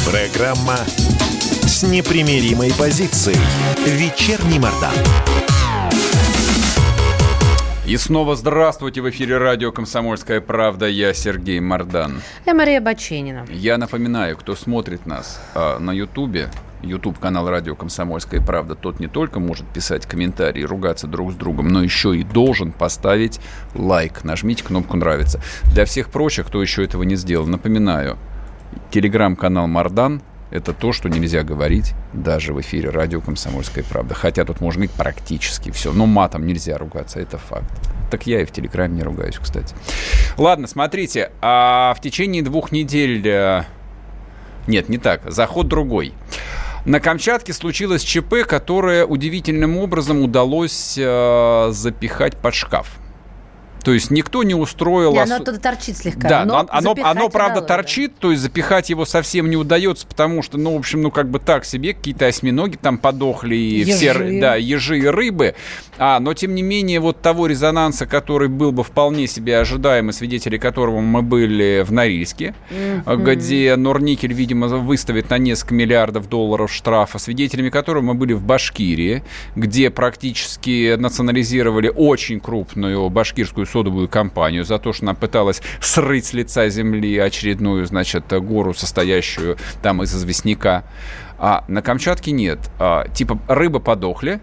[0.09, 0.77] Программа
[1.63, 3.37] с непримиримой позицией.
[3.85, 4.93] Вечерний Мордан.
[7.89, 10.85] И снова здравствуйте в эфире радио «Комсомольская правда».
[10.85, 12.21] Я Сергей Мордан.
[12.45, 13.47] Я Мария Баченина.
[13.49, 16.51] Я напоминаю, кто смотрит нас э, на Ютубе,
[16.83, 21.69] YouTube канал радио «Комсомольская правда», тот не только может писать комментарии, ругаться друг с другом,
[21.69, 23.39] но еще и должен поставить
[23.73, 24.23] лайк.
[24.23, 25.41] Нажмите кнопку «Нравится».
[25.73, 28.19] Для всех прочих, кто еще этого не сделал, напоминаю,
[28.91, 34.15] телеграм-канал «Мардан» Это то, что нельзя говорить даже в эфире радио «Комсомольская правда».
[34.15, 35.93] Хотя тут можно и практически все.
[35.93, 37.69] Но матом нельзя ругаться, это факт.
[38.09, 39.75] Так я и в Телеграме не ругаюсь, кстати.
[40.37, 41.31] Ладно, смотрите.
[41.41, 43.27] А в течение двух недель...
[43.27, 43.63] Э,
[44.65, 45.29] нет, не так.
[45.29, 46.13] Заход другой.
[46.85, 52.98] На Камчатке случилось ЧП, которое удивительным образом удалось э, запихать под шкаф.
[53.89, 55.15] То есть никто не устроил...
[55.15, 56.29] И оно туда торчит слегка.
[56.29, 60.59] Да, но оно, оно правда, торчит, то есть запихать его совсем не удается, потому что,
[60.59, 63.93] ну, в общем, ну, как бы так себе, какие-то осьминоги там подохли, и ежи.
[63.93, 65.55] все, да, ежи и рыбы.
[65.97, 70.59] А, но, тем не менее, вот того резонанса, который был бы вполне себе ожидаемый, свидетели
[70.59, 73.23] которого мы были в Норильске, mm-hmm.
[73.23, 79.23] где Норникель, видимо, выставит на несколько миллиардов долларов штрафа, свидетелями которого мы были в Башкирии,
[79.55, 86.33] где практически национализировали очень крупную башкирскую содовую компанию за то, что она пыталась срыть с
[86.33, 90.83] лица земли очередную, значит, гору, состоящую там из известняка.
[91.37, 92.59] А на Камчатке нет.
[92.77, 94.41] А, типа рыбы подохли,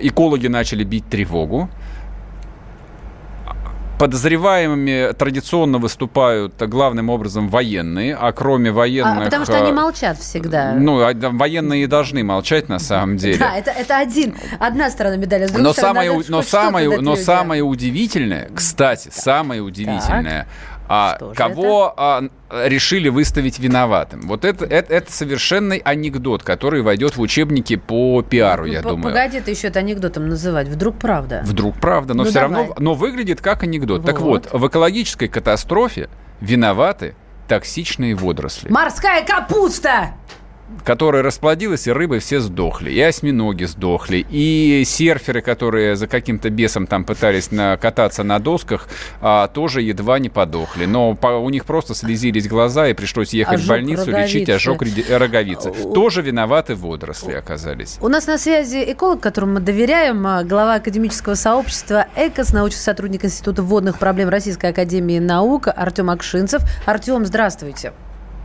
[0.00, 1.68] экологи начали бить тревогу,
[3.98, 9.22] Подозреваемыми традиционно выступают главным образом военные, а кроме военных...
[9.22, 10.72] А, потому что они э, молчат всегда.
[10.72, 13.38] Ну, а, военные должны молчать на самом деле.
[13.38, 15.48] Да, это, это один, одна сторона медали.
[15.56, 19.14] но самое, но, самое, но самое удивительное, кстати, так.
[19.14, 20.46] самое удивительное...
[20.88, 24.22] А, кого а, решили выставить виноватым.
[24.22, 29.14] Вот это, это, это совершенный анекдот, который войдет в учебники по пиару, ну, я думаю.
[29.14, 30.68] Погоди, это еще это анекдотом называть.
[30.68, 31.42] Вдруг правда?
[31.44, 32.58] Вдруг правда, но ну, все давай.
[32.58, 34.02] равно, но выглядит как анекдот.
[34.02, 34.06] Вот.
[34.06, 36.08] Так вот, в экологической катастрофе
[36.40, 37.14] виноваты
[37.48, 38.70] токсичные водоросли.
[38.70, 40.14] Морская капуста!
[40.84, 42.90] Которая расплодилась, и рыбы все сдохли.
[42.90, 48.88] И осьминоги сдохли, и серферы, которые за каким-то бесом там пытались на, кататься на досках,
[49.20, 50.86] а, тоже едва не подохли.
[50.86, 54.38] Но по, у них просто слезились глаза, и пришлось ехать ожог в больницу, роговицы.
[54.38, 55.72] лечить ожог роговицы.
[55.94, 57.98] Тоже виноваты водоросли оказались.
[58.00, 63.24] У нас на связи эколог, которому мы доверяем, а, глава академического сообщества ЭКОС, научный сотрудник
[63.24, 66.62] Института водных проблем Российской Академии Наук Артем Акшинцев.
[66.86, 67.92] Артем, здравствуйте.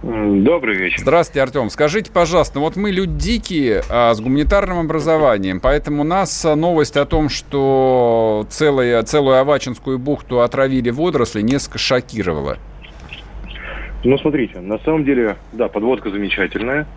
[0.02, 1.00] Добрый вечер.
[1.00, 1.70] Здравствуйте, Артем.
[1.70, 7.06] Скажите, пожалуйста, вот мы люди дикие а, с гуманитарным образованием, поэтому нас а, новость о
[7.06, 12.58] том, что целая, целую Авачинскую бухту отравили водоросли, несколько шокировала.
[14.06, 16.88] Ну, смотрите, на самом деле, да, подводка замечательная,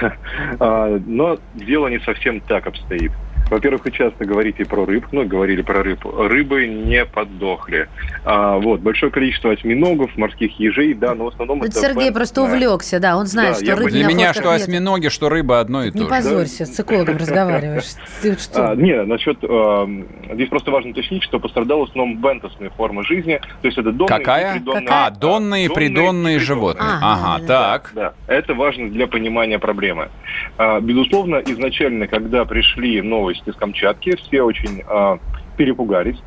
[0.60, 3.10] а, но дело не совсем так обстоит.
[3.52, 6.06] Во-первых, вы часто говорите про рыб, ну, говорили про рыб.
[6.06, 7.86] Рыбы не подохли.
[8.24, 11.78] А, вот, большое количество осьминогов, морских ежей, да, но в основном это...
[11.78, 12.14] Сергей бен...
[12.14, 14.62] просто увлекся, да, он знает, да, что рыбы Для меня что нет.
[14.62, 16.04] осьминоги, что рыба одно и то же.
[16.04, 16.72] Не позорься, да?
[16.72, 17.84] с экологом разговариваешь.
[18.54, 19.38] А, не, насчет...
[19.42, 19.86] А,
[20.32, 24.18] здесь просто важно уточнить, что пострадала в основном бентосные формы жизни, то есть это донные
[24.18, 24.52] Какая?
[24.54, 26.88] Придонные, а, донные, придонные животные.
[26.88, 27.92] Ага, ага так.
[27.94, 30.08] Да, это важно для понимания проблемы.
[30.56, 35.18] А, безусловно, изначально, когда пришли новости из Камчатки, все очень э,
[35.56, 36.18] перепугались,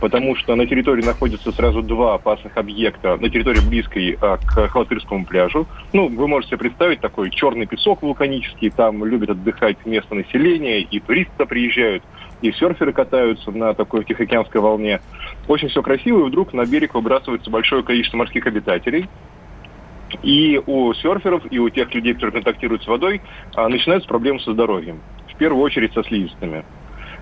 [0.00, 5.24] потому что на территории находятся сразу два опасных объекта, на территории близкой э, к Хватырскому
[5.24, 5.66] пляжу.
[5.92, 11.46] Ну, вы можете представить такой черный песок вулканический, там любят отдыхать местное население, и туристы
[11.46, 12.02] приезжают,
[12.42, 15.00] и серферы катаются на такой Тихоокеанской волне.
[15.48, 19.08] Очень все красиво, и вдруг на берег выбрасывается большое количество морских обитателей,
[20.22, 23.20] и у серферов, и у тех людей, которые контактируют с водой,
[23.56, 25.00] начинаются проблемы со здоровьем
[25.34, 26.64] в первую очередь со слизистыми.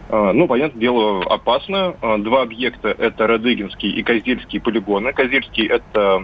[0.09, 1.97] А, ну, понятное дело, опасно.
[2.01, 5.13] А, два объекта– это Радыгинский и Козельский полигоны.
[5.13, 6.19] Козельский– это,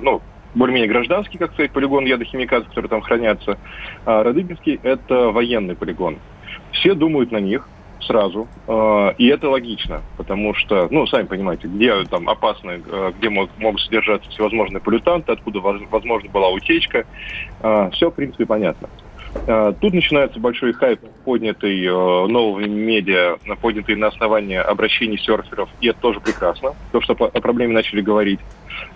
[0.00, 0.22] ну,
[0.54, 3.58] более-менее гражданский, как сказать, полигон ядохимикатов, которые там хранятся.
[4.06, 6.18] А Радыгинский– это военный полигон.
[6.72, 7.68] Все думают на них
[8.00, 8.46] сразу,
[9.16, 12.76] и это логично, потому что, ну, сами понимаете, где там опасно,
[13.18, 17.06] где могут содержаться всевозможные полютанты, откуда, возможно, была утечка,
[17.92, 18.90] все, в принципе, понятно.
[19.46, 25.88] А, тут начинается большой хайп, поднятый э, новыми медиа, поднятый на основании обращений серферов, и
[25.88, 28.40] это тоже прекрасно, то, что о проблеме начали говорить.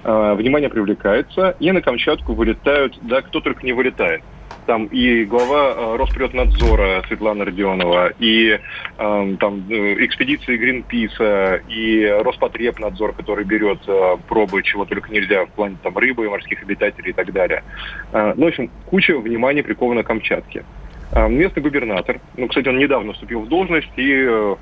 [0.05, 4.23] А, внимание привлекается, и на Камчатку вылетают, да, кто только не вылетает
[4.69, 13.15] там и глава э, Росприроднадзора Светлана Родионова, и э, там э, экспедиции Гринписа, и Роспотребнадзор,
[13.15, 17.33] который берет э, пробы чего только нельзя в плане там рыбы, морских обитателей и так
[17.33, 17.65] далее.
[18.13, 20.65] Э, ну, в общем, куча внимания прикована к Камчатке.
[21.13, 24.57] Э, местный губернатор, ну, кстати, он недавно вступил в должность и э,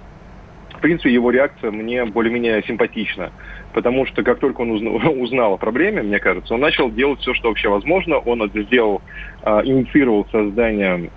[0.76, 3.32] в принципе, его реакция мне более-менее симпатична.
[3.72, 7.34] Потому что как только он узнал, узнал о проблеме, мне кажется, он начал делать все,
[7.34, 8.18] что вообще возможно.
[8.18, 9.02] Он это сделал,
[9.42, 11.08] э, инициировал создание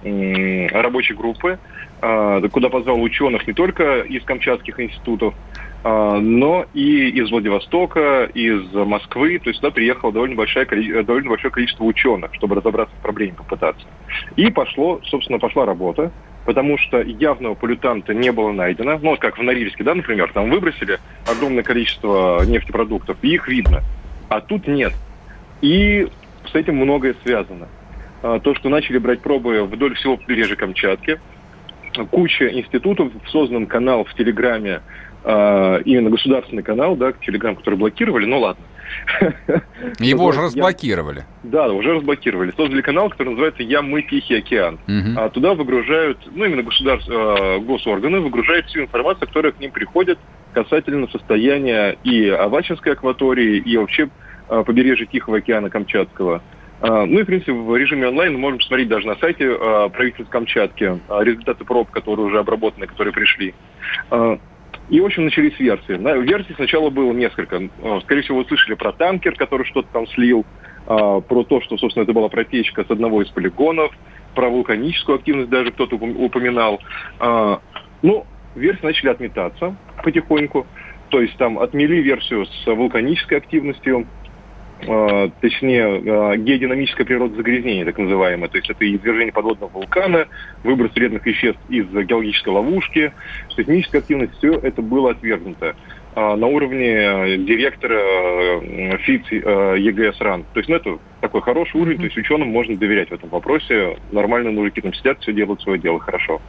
[0.72, 1.60] рабочей группы,
[2.02, 8.74] э, куда позвал ученых не только из камчатских институтов, а, но и из Владивостока, из
[8.74, 10.66] Москвы, то есть сюда приехало довольно большое,
[11.04, 13.86] довольно большое количество ученых, чтобы разобраться в проблеме, попытаться.
[14.36, 16.12] И пошло, собственно, пошла работа,
[16.46, 18.98] потому что явного полютанта не было найдено.
[19.02, 23.82] Ну, вот как в Норильске, да, например, там выбросили огромное количество нефтепродуктов, и их видно.
[24.30, 24.94] А тут нет.
[25.62, 26.08] И
[26.52, 27.68] с этим многое связано.
[28.22, 31.20] А, то, что начали брать пробы вдоль всего побережья Камчатки,
[32.12, 34.82] куча институтов, создан канал в Телеграме,
[35.24, 38.64] э, именно государственный канал, да, Телеграм, который блокировали, ну ладно.
[40.00, 41.26] Его уже разблокировали.
[41.44, 42.54] Да, уже разблокировали.
[42.56, 44.80] Создали канал, который называется «Я, мы, Тихий океан».
[45.18, 50.20] А туда выгружают, ну, именно государств, э, госорганы выгружают всю информацию, которая к ним приходит
[50.54, 54.10] касательно состояния и Авачинской акватории, и вообще
[54.50, 56.42] э, побережья Тихого океана Камчатского.
[56.82, 59.90] А, ну и, в принципе, в режиме онлайн мы можем посмотреть даже на сайте э,
[59.90, 63.54] правительства Камчатки результаты проб, которые уже обработаны, которые пришли.
[64.90, 66.24] И, в общем, начались версии.
[66.24, 67.58] Версий сначала было несколько.
[67.58, 70.46] Э, скорее всего, вы слышали про танкер, который что-то там слил,
[70.88, 73.92] а, про то, что, собственно, это была протечка с одного из полигонов,
[74.34, 76.80] про вулканическую активность даже кто-то упоминал.
[77.20, 77.62] А,
[78.02, 78.26] ну,
[78.56, 80.66] версии начали отметаться потихоньку.
[81.10, 84.08] То есть там отмели версию с вулканической активностью,
[85.42, 88.50] точнее, э, геодинамическое природозагрязнение, так называемое.
[88.50, 90.28] То есть это извержение подводного вулкана,
[90.64, 93.12] выброс вредных веществ из геологической ловушки,
[93.56, 95.74] сейсмическая активность, все это было отвергнуто э,
[96.16, 100.44] на уровне директора э, ФИЦ э, ЕГС РАН.
[100.54, 102.00] То есть, ну, это такой хороший уровень, mm-hmm.
[102.00, 103.98] то есть ученым можно доверять в этом вопросе.
[104.12, 106.42] Нормально мужики там сидят, все делают свое дело хорошо.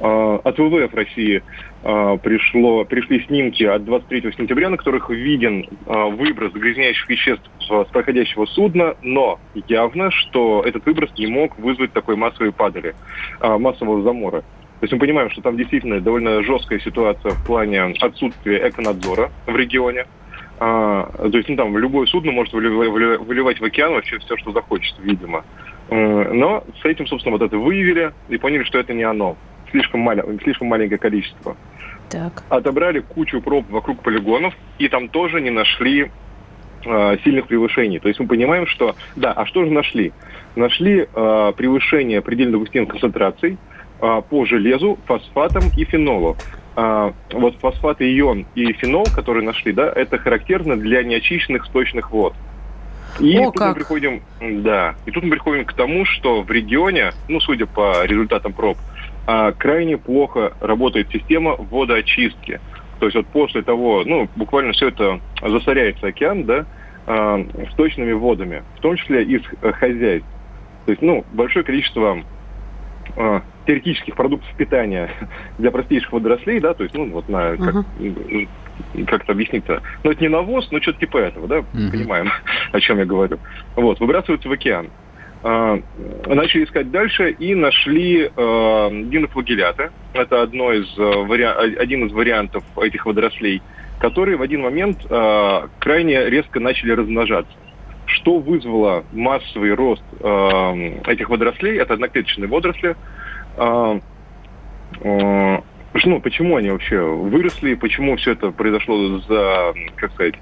[0.00, 1.42] А, от ВВФ России
[1.82, 7.84] а, пришло, пришли снимки от 23 сентября, на которых виден а, выброс загрязняющих веществ с
[7.92, 9.38] проходящего судна, но
[9.68, 12.94] явно, что этот выброс не мог вызвать такой массовой падали,
[13.40, 14.42] массового замора.
[14.82, 19.54] То есть мы понимаем, что там действительно довольно жесткая ситуация в плане отсутствия эконадзора в
[19.54, 20.06] регионе.
[20.58, 24.96] А, то есть, ну, там, любое судно может выливать, в океан вообще все, что захочет,
[24.98, 25.44] видимо.
[25.88, 29.36] Но с этим, собственно, вот это выявили и поняли, что это не оно
[29.70, 30.20] слишком, маль...
[30.42, 31.56] слишком маленькое количество.
[32.10, 32.42] Так.
[32.48, 36.10] Отобрали кучу проб вокруг полигонов, и там тоже не нашли
[36.84, 38.00] э, сильных превышений.
[38.00, 38.96] То есть мы понимаем, что...
[39.14, 40.12] Да, а что же нашли?
[40.56, 43.58] Нашли э, превышение предельно допустимых концентраций
[44.02, 46.36] по железу, фосфатам и фенолу.
[46.74, 52.10] А, вот фосфат и ион и фенол, которые нашли, да, это характерно для неочищенных сточных
[52.10, 52.34] вод.
[53.20, 53.68] И О, тут как.
[53.68, 58.04] мы приходим, да, и тут мы приходим к тому, что в регионе, ну, судя по
[58.04, 58.78] результатам проб,
[59.26, 62.60] а, крайне плохо работает система водоочистки.
[63.00, 66.66] То есть вот после того, ну, буквально все это засоряется океан, да,
[67.06, 70.28] э, сточными водами, в том числе из э, хозяйств.
[70.86, 72.22] То есть, ну, большое количество
[73.16, 75.10] э, теоретических продуктов питания
[75.58, 78.48] для простейших водорослей, да, то есть, ну, вот на, как, uh-huh.
[79.06, 81.90] как это объяснить-то, ну, это не навоз, но что-то типа этого, да, uh-huh.
[81.90, 82.30] понимаем,
[82.72, 83.38] о чем я говорю.
[83.76, 84.88] Вот, выбрасываются в океан.
[85.44, 85.80] А,
[86.26, 89.90] начали искать дальше и нашли э, динофлагелляты.
[90.14, 91.42] Это одно из, э, вари...
[91.42, 93.60] один из вариантов этих водорослей,
[93.98, 97.52] которые в один момент э, крайне резко начали размножаться.
[98.22, 101.78] Что вызвало массовый рост э, этих водорослей?
[101.78, 102.96] Это одноклеточные водоросли.
[103.56, 104.00] Э,
[105.00, 105.58] э,
[106.04, 110.34] ну, почему они вообще выросли, почему все это произошло за, как сказать,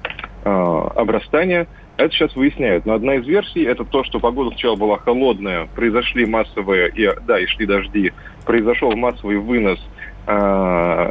[0.45, 1.67] э, обрастание–
[2.01, 2.87] это сейчас выясняют.
[2.87, 7.39] Но одна из версий это то, что погода сначала была холодная, произошли массовые, и, да,
[7.39, 8.13] и шли дожди,
[8.47, 9.79] произошел массовый вынос,
[10.27, 11.11] э,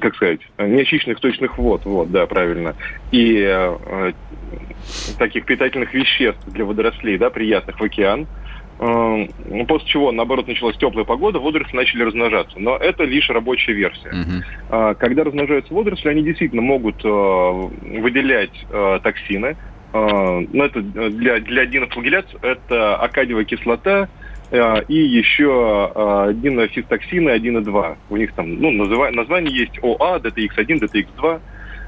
[0.00, 2.76] как сказать, неочищенных точных вод, вот, да, правильно,
[3.10, 4.12] и э,
[5.18, 8.26] таких питательных веществ для водорослей, да, приятных в океан.
[8.78, 12.58] Эм, ну, после чего, наоборот, началась теплая погода, водоросли начали размножаться.
[12.58, 14.10] Но это лишь рабочая версия.
[14.10, 14.94] Uh-huh.
[14.96, 19.56] Когда размножаются водоросли, они действительно могут э, выделять э, токсины.
[19.94, 24.08] Э, но это для, для динофлагелляц это акадиевая кислота,
[24.52, 27.96] и еще динофистоксины 1 и 2.
[28.10, 29.10] У них там ну, называ...
[29.10, 30.88] название есть ОА, DTX1,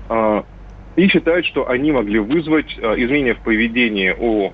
[0.09, 0.45] DTX2.
[0.99, 4.53] И считают, что они могли вызвать изменения в поведении у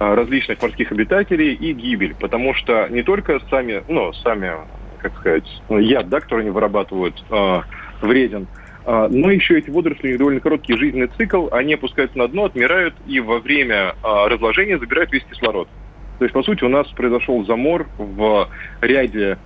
[0.00, 4.52] Э, различных морских обитателей и гибель, потому что не только сами, ну, сами,
[4.98, 7.60] как сказать, ну, яд, да, который они вырабатывают, э,
[8.00, 8.46] вреден,
[8.86, 12.44] э, но еще эти водоросли, у них довольно короткий жизненный цикл, они опускаются на дно,
[12.44, 15.68] отмирают и во время э, разложения забирают весь кислород.
[16.20, 18.48] То есть, по сути, у нас произошел замор в
[18.80, 19.38] ряде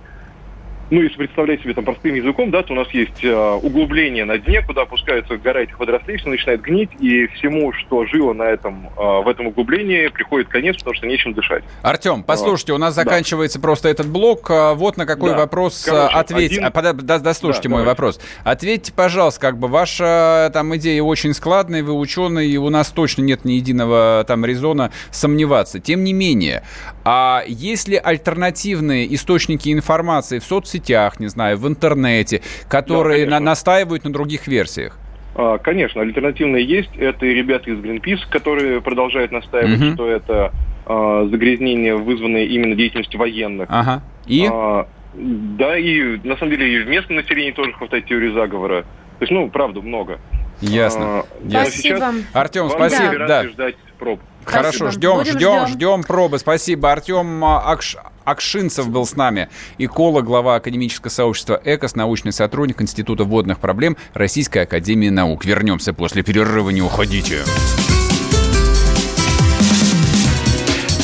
[0.89, 4.37] ну, если представлять себе там простым языком, да, то у нас есть э, углубление на
[4.37, 8.89] дне, куда опускается гора этих водорослей, все начинает гнить, и всему, что жило на этом,
[8.97, 11.63] э, в этом углублении, приходит конец, потому что нечем дышать.
[11.81, 13.63] Артем, послушайте, у нас заканчивается да.
[13.63, 14.49] просто этот блок.
[14.51, 15.37] А, вот на какой да.
[15.37, 16.51] вопрос Короче, ответь.
[16.51, 16.65] Один...
[16.65, 17.89] А, да, дослушайте да, мой давайте.
[17.89, 18.19] вопрос.
[18.43, 23.23] Ответьте, пожалуйста, как бы ваша там идея очень складная, вы ученый, и у нас точно
[23.23, 25.79] нет ни единого там резона сомневаться.
[25.79, 26.63] Тем не менее,
[27.03, 33.39] а есть ли альтернативные источники информации в соцсетях, соцсетях, не знаю, в интернете, которые да,
[33.39, 34.97] на, настаивают на других версиях?
[35.35, 36.91] А, конечно, альтернативные есть.
[36.97, 39.93] Это и ребята из Greenpeace, которые продолжают настаивать, угу.
[39.93, 40.51] что это
[40.85, 43.67] а, загрязнение, вызванное именно деятельностью военных.
[43.69, 44.01] Ага.
[44.27, 44.47] И?
[44.51, 48.81] А, да, и на самом деле и в местном населении тоже хватает теории заговора.
[49.19, 50.19] То есть, ну, правда, много.
[50.61, 51.19] Ясно.
[51.19, 51.97] А, Спасибо.
[51.97, 53.27] Сейчас Артем, спасибо.
[53.27, 53.43] Да.
[53.47, 54.19] ждать проб.
[54.45, 56.39] Хорошо, ждем, Будем ждем, ждем, ждем пробы.
[56.39, 56.91] Спасибо.
[56.91, 57.97] Артем Акш...
[58.25, 64.59] Акшинцев был с нами, эколог, глава академического сообщества ЭКОС, научный сотрудник Института водных проблем Российской
[64.59, 65.45] Академии Наук.
[65.45, 67.43] Вернемся после перерыва, не уходите.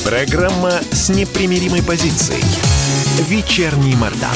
[0.06, 2.44] Программа с непримиримой позицией.
[3.28, 4.30] Вечерний Мордан.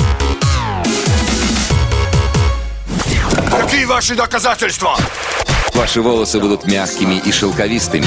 [3.49, 4.97] Какие ваши доказательства?
[5.73, 8.05] Ваши волосы будут мягкими и шелковистыми.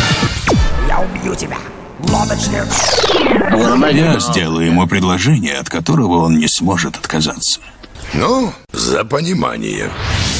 [0.96, 1.58] Я убью тебя.
[2.08, 2.64] Лодочник.
[3.92, 7.60] Я сделаю ему предложение, от которого он не сможет отказаться.
[8.14, 9.90] Ну, за понимание.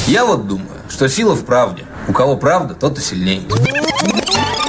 [0.07, 1.85] Я вот думаю, что сила в правде.
[2.09, 3.43] У кого правда, тот и сильнее.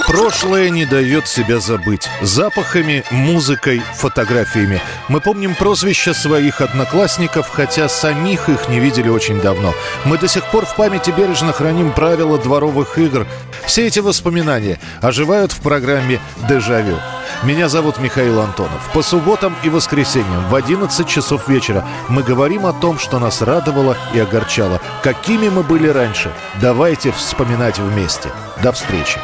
[0.08, 2.08] Прошлое не дает себя забыть.
[2.22, 4.82] Запахами, музыкой, фотографиями.
[5.10, 9.74] Мы помним прозвища своих одноклассников, хотя самих их не видели очень давно.
[10.06, 13.28] Мы до сих пор в памяти бережно храним правила дворовых игр.
[13.66, 16.98] Все эти воспоминания оживают в программе «Дежавю».
[17.44, 18.92] Меня зовут Михаил Антонов.
[18.94, 23.98] По субботам и воскресеньям в 11 часов вечера мы говорим о том, что нас радовало
[24.14, 24.82] и огорчало.
[25.04, 26.32] Какими мы были раньше.
[26.62, 28.30] Давайте вспоминать вместе.
[28.62, 29.20] До встречи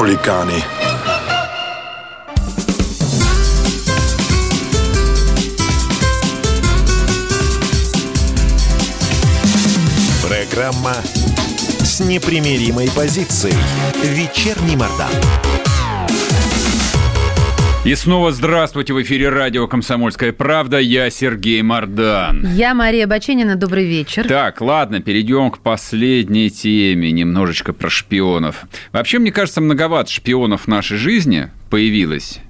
[0.00, 0.54] хулиганы.
[10.26, 10.94] Программа
[11.82, 13.54] с непримиримой позицией.
[14.02, 15.10] Вечерний Мордан.
[17.82, 20.78] И снова здравствуйте в эфире радио «Комсомольская правда».
[20.78, 22.46] Я Сергей Мордан.
[22.54, 23.56] Я Мария Баченина.
[23.56, 24.28] Добрый вечер.
[24.28, 27.10] Так, ладно, перейдем к последней теме.
[27.10, 28.64] Немножечко про шпионов.
[28.92, 32.40] Вообще, мне кажется, многовато шпионов в нашей жизни появилось.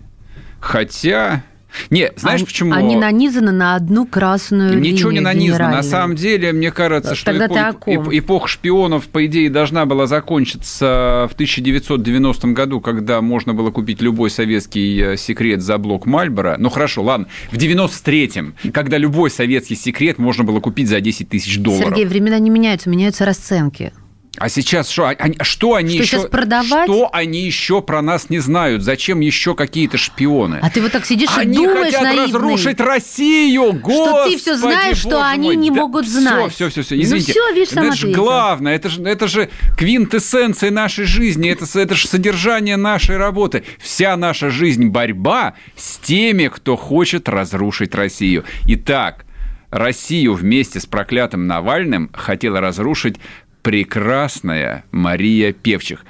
[0.58, 1.44] Хотя
[1.90, 2.72] не, знаешь они, почему?
[2.72, 5.70] Они нанизаны на одну красную Ничего линию Ничего не нанизано.
[5.70, 11.28] На самом деле, мне кажется, что Тогда эпоха, эпоха шпионов, по идее, должна была закончиться
[11.30, 16.56] в 1990 году, когда можно было купить любой советский э, секрет за блок Мальбора.
[16.58, 17.26] Ну хорошо, ладно.
[17.50, 21.88] В 93-м, когда любой советский секрет можно было купить за 10 тысяч долларов.
[21.90, 23.92] Сергей, времена не меняются, меняются расценки.
[24.38, 25.08] А сейчас что?
[25.18, 26.28] Они, что они что еще?
[26.28, 26.84] Продавать?
[26.84, 28.82] Что они еще про нас не знают?
[28.82, 30.60] Зачем еще какие-то шпионы?
[30.62, 33.72] А ты вот так сидишь они и думаешь, хотят наивный, разрушить Россию.
[33.72, 35.56] Господи, что ты все знаешь, что они мой.
[35.56, 36.52] не да, могут знать.
[36.52, 37.02] Все, все, все, все.
[37.02, 37.34] Извините.
[37.36, 38.76] Ну все, видишь, это же главное.
[38.76, 41.50] Это же, это же квинтэссенция нашей жизни.
[41.50, 43.64] Это, это же содержание нашей работы.
[43.78, 48.44] Вся наша жизнь борьба с теми, кто хочет разрушить Россию.
[48.66, 49.24] Итак,
[49.70, 53.16] Россию вместе с проклятым Навальным хотела разрушить
[53.62, 56.04] прекрасная Мария Певчих.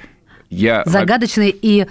[0.49, 0.83] Я...
[0.85, 1.87] Загадочная и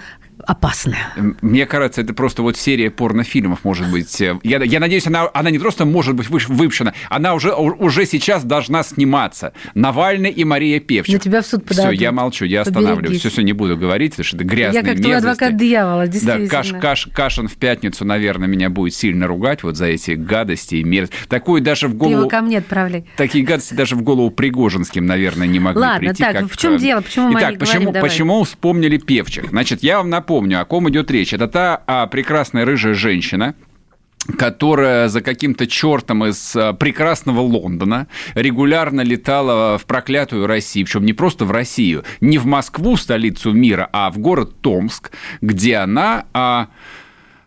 [0.47, 1.13] опасная.
[1.41, 4.19] Мне кажется, это просто вот серия порнофильмов, может быть.
[4.19, 8.83] Я, я надеюсь, она, она не просто может быть выпущена, она уже, уже сейчас должна
[8.83, 9.53] сниматься.
[9.73, 11.13] Навальный и Мария Певчик.
[11.13, 11.93] На тебя в суд подадут.
[11.93, 13.19] Все, я молчу, я останавливаюсь.
[13.19, 16.45] Все, все, не буду говорить, потому что это грязные Я как твой адвокат дьявола, действительно.
[16.45, 20.75] Да, Каш, Каш, Кашин в пятницу, наверное, меня будет сильно ругать вот за эти гадости
[20.75, 21.15] и мерзости.
[21.27, 22.15] Такую даже в голову...
[22.15, 23.05] Ты его ко мне отправляй.
[23.17, 26.23] Такие гадости даже в голову Пригожинским, наверное, не могли Ладно, прийти.
[26.23, 26.51] так, как...
[26.51, 27.01] в чем дело?
[27.01, 28.01] Почему мы Итак, почему, говорим?
[28.01, 29.49] почему вспомнили Певчих?
[29.49, 31.33] Значит, я вам напомню, напомню, о ком идет речь.
[31.33, 33.53] Это та а, прекрасная рыжая женщина,
[34.37, 41.11] которая за каким-то чертом из а, прекрасного Лондона регулярно летала в проклятую Россию, причем не
[41.11, 45.11] просто в Россию, не в Москву, столицу мира, а в город Томск,
[45.41, 46.25] где она...
[46.33, 46.67] А,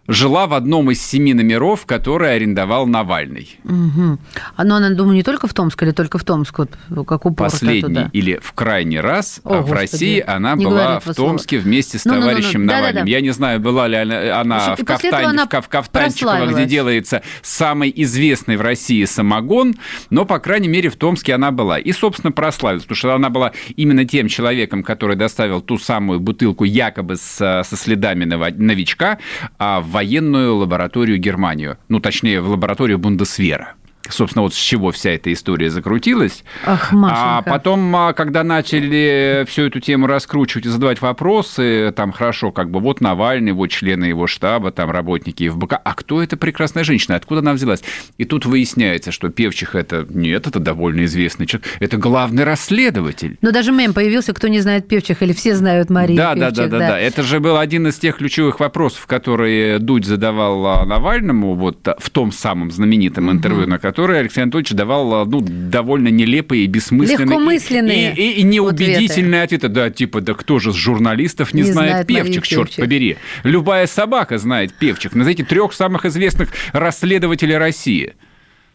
[0.08, 3.58] жила в одном из семи номеров, который арендовал Навальный.
[3.64, 4.18] Угу.
[4.64, 6.70] Но она, думаю, не только в Томск или только в Томск, вот,
[7.06, 8.10] как упор Последний туда.
[8.12, 11.64] или в крайний раз О, в Господи, России она не была в Томске слова.
[11.64, 12.94] вместе с Ну, ну, ну, ну, товарищем да, Навальным.
[12.94, 13.10] да, да.
[13.10, 17.92] Я не знаю, была ли она, в, кафтане, она в, каф- кафтанчиковых, где делается самый
[17.96, 19.74] известный в России самогон,
[20.10, 21.78] но, по крайней мере, в Томске она была.
[21.78, 26.64] И, собственно, прославилась, потому что она была именно тем человеком, который доставил ту самую бутылку
[26.64, 29.18] якобы с, со следами новичка
[29.58, 31.78] а, в военную лабораторию Германию.
[31.88, 33.74] Ну, точнее, в лабораторию Бундесвера.
[34.08, 36.44] Собственно, вот с чего вся эта история закрутилась.
[36.66, 42.52] Ах, А потом, а, когда начали всю эту тему раскручивать и задавать вопросы, там хорошо,
[42.52, 46.84] как бы вот Навальный, вот члены его штаба, там работники ФБК, а кто эта прекрасная
[46.84, 47.82] женщина, откуда она взялась?
[48.18, 53.38] И тут выясняется, что Певчих это нет, это довольно известный человек, это главный расследователь.
[53.40, 56.70] Но даже мем появился, кто не знает певчих, или все знают Марию Да, да, Певчих,
[56.70, 57.00] да, да, да.
[57.00, 62.10] Это же был один из тех ключевых вопросов, которые Дудь задавал а, Навальному вот в
[62.10, 67.26] том самом знаменитом интервью, на которое Алексей Анатольевич давал а, ну, довольно нелепые и бессмысленные
[67.26, 69.68] Легкомысленные и, и- и неубедительные ответы.
[69.68, 72.84] Да, типа, да кто же с журналистов не, Не знает знает Певчих, черт Певчих.
[72.84, 73.16] побери.
[73.44, 75.14] Любая собака знает Певчих.
[75.14, 78.14] Назовите трех самых известных расследователей России.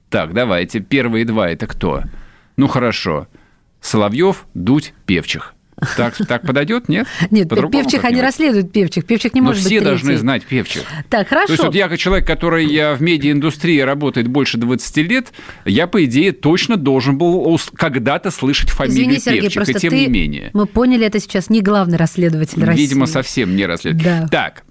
[0.09, 0.79] Так, давайте.
[0.79, 2.03] Первые два это кто?
[2.55, 3.27] Ну хорошо.
[3.81, 5.53] Соловьев, Дудь, Певчих.
[5.97, 7.07] Так, так подойдет, нет?
[7.31, 9.05] Нет, По-другому певчих, они расследуют певчих.
[9.05, 10.21] Певчих не Но может все быть должны третий.
[10.21, 10.83] знать Певчих.
[11.09, 11.47] Так, хорошо.
[11.47, 15.31] То есть вот я как человек, который э, в медиаиндустрии работает больше 20 лет,
[15.65, 19.89] я, по идее, точно должен был когда-то слышать фамилию Извини, Сергей, Певчих, просто и тем
[19.91, 20.51] ты, не менее.
[20.53, 22.81] мы поняли, это сейчас не главный расследователь России.
[22.81, 24.03] Видимо, совсем не расследовать.
[24.03, 24.27] Да.
[24.29, 24.63] Так,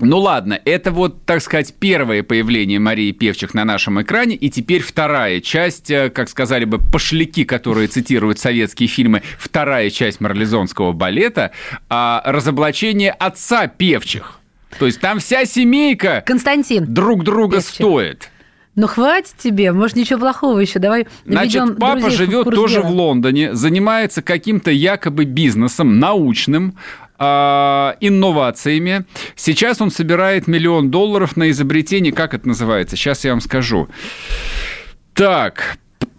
[0.00, 4.82] ну ладно, это вот, так сказать, первое появление Марии Певчих на нашем экране, и теперь
[4.82, 11.52] вторая часть, э, как сказали бы пошляки, которые цитируют советские фильмы, вторая часть марлезонского балета,
[11.88, 14.40] а, разоблачение отца Певчих.
[14.78, 16.86] То есть там вся семейка Константин.
[16.92, 17.74] друг друга Певчих.
[17.74, 18.30] стоит.
[18.76, 20.78] Ну, хватит тебе, может, ничего плохого еще.
[20.78, 22.86] Давай Значит, папа в живет курс тоже дела.
[22.86, 26.76] в Лондоне, занимается каким-то якобы бизнесом, научным,
[27.20, 29.04] инновациями.
[29.36, 32.96] Сейчас он собирает миллион долларов на изобретение, как это называется?
[32.96, 33.88] Сейчас я вам скажу.
[35.12, 35.76] Так,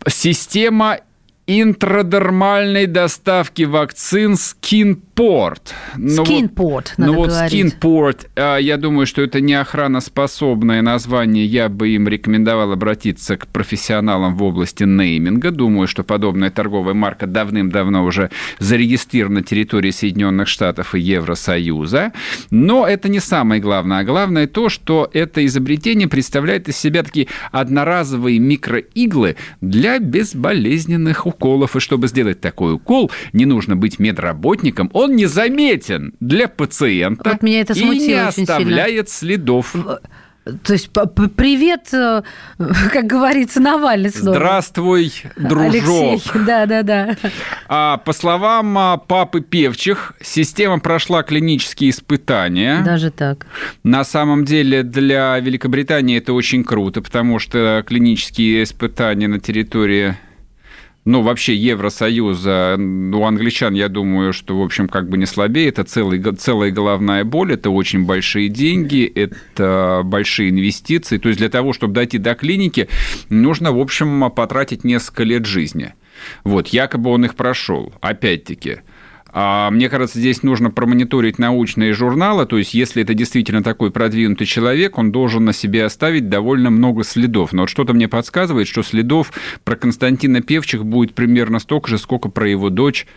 [0.08, 1.00] система
[1.48, 5.74] интрадермальной доставки вакцин Skinport.
[5.98, 7.76] Ну вот- надо ну вот говорить.
[7.76, 11.46] Skinport, а, я думаю, что это не охраноспособное название.
[11.46, 15.52] Я бы им рекомендовал обратиться к профессионалам в области нейминга.
[15.52, 18.30] Думаю, что подобная торговая марка давным-давно уже
[18.60, 22.14] зарегистрирована на территории Соединенных Штатов и Евросоюза.
[22.50, 24.00] Но это не самое главное.
[24.00, 31.41] А главное то, что это изобретение представляет из себя такие одноразовые микроиглы для безболезненных уколов.
[31.76, 34.90] И чтобы сделать такой укол, не нужно быть медработником.
[34.94, 38.28] Он незаметен для пациента Вот меня это и не очень сильно.
[38.28, 39.76] оставляет следов.
[40.64, 40.90] То есть,
[41.36, 42.24] привет, э,
[42.92, 44.38] как говорится, Навальный снова.
[44.38, 45.70] Здравствуй, дружок.
[45.72, 47.16] Алексей, да-да-да.
[47.68, 52.82] А, по словам а, папы Певчих, система прошла клинические испытания.
[52.84, 53.46] Даже так.
[53.84, 60.18] На самом деле для Великобритании это очень круто, потому что клинические испытания на территории
[61.04, 65.84] ну, вообще Евросоюза, у англичан, я думаю, что, в общем, как бы не слабее, это
[65.84, 71.18] целый, целая головная боль, это очень большие деньги, это большие инвестиции.
[71.18, 72.88] То есть для того, чтобы дойти до клиники,
[73.30, 75.94] нужно, в общем, потратить несколько лет жизни.
[76.44, 77.92] Вот, якобы он их прошел.
[78.02, 78.82] Опять-таки,
[79.34, 84.98] мне кажется, здесь нужно промониторить научные журналы, то есть если это действительно такой продвинутый человек,
[84.98, 87.54] он должен на себе оставить довольно много следов.
[87.54, 89.32] Но вот что-то мне подсказывает, что следов
[89.64, 93.08] про Константина Певчих будет примерно столько же, сколько про его дочь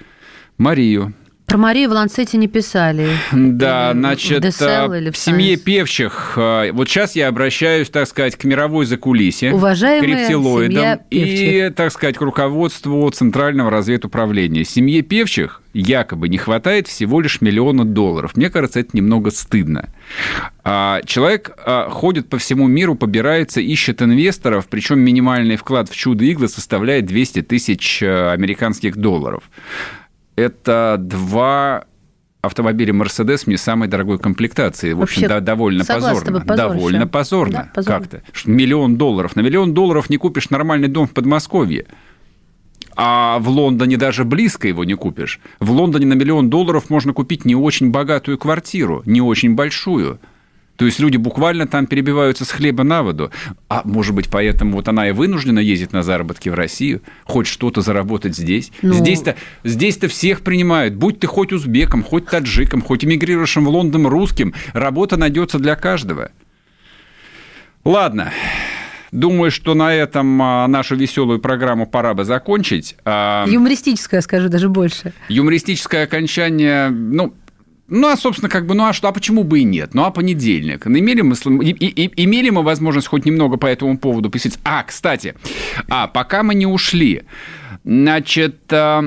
[0.59, 1.15] Марию.
[1.47, 3.09] Про Марию в Ланцете не писали.
[3.33, 5.57] Да, Или значит, в а, в в семье.
[5.57, 11.71] Певчих, а, вот сейчас я обращаюсь, так сказать, к мировой закулисе, Уважаемая к рептилоидам и,
[11.77, 14.65] так сказать, к руководству Центрального разведуправления.
[14.65, 18.37] Семье Певчих якобы не хватает всего лишь миллиона долларов.
[18.37, 19.91] Мне кажется, это немного стыдно.
[20.65, 21.57] А, Человек
[21.91, 28.03] ходит по всему миру, побирается, ищет инвесторов, причем минимальный вклад в чудо-иглы составляет 200 тысяч
[28.03, 29.43] э, американских долларов.
[30.37, 31.85] Это два
[32.43, 34.93] автомобиля Mercedes не самой дорогой комплектации.
[34.93, 36.21] В общем, Вообще, да, довольно позорно.
[36.21, 36.57] тобой, позорище.
[36.77, 37.53] довольно позорно.
[37.53, 38.01] Да, позорно.
[38.01, 38.23] Как-то.
[38.45, 39.37] Миллион долларов.
[39.37, 41.87] На миллион долларов не купишь нормальный дом в Подмосковье.
[42.97, 45.41] А в Лондоне даже близко его не купишь.
[45.59, 50.21] В Лондоне на миллион долларов можно купить не очень богатую квартиру, не очень большую.
[50.77, 53.31] То есть люди буквально там перебиваются с хлеба на воду.
[53.69, 57.81] А может быть, поэтому вот она и вынуждена ездить на заработки в Россию, хоть что-то
[57.81, 58.73] заработать здесь.
[58.83, 60.95] Ну- Здесь-то, здесь-то всех принимают.
[60.95, 66.33] Будь ты хоть узбеком, хоть таджиком, хоть эмигрирующим в Лондон русским, работа найдется для каждого.
[67.85, 68.33] Ладно.
[69.13, 72.97] Думаю, что на этом а, нашу веселую программу пора бы закончить.
[73.05, 75.13] А, Юмористическое, скажу, даже больше.
[75.29, 77.33] юмористическое окончание, ну,
[77.89, 79.95] ну, а, собственно, как бы, ну, а что, а почему бы и нет?
[79.95, 80.87] Ну, а понедельник?
[80.87, 84.59] Ну, Имели мы, и- и- имели мы возможность хоть немного по этому поводу посидеть?
[84.65, 85.35] А, кстати,
[85.89, 87.23] а, пока мы не ушли,
[87.85, 89.05] значит, а,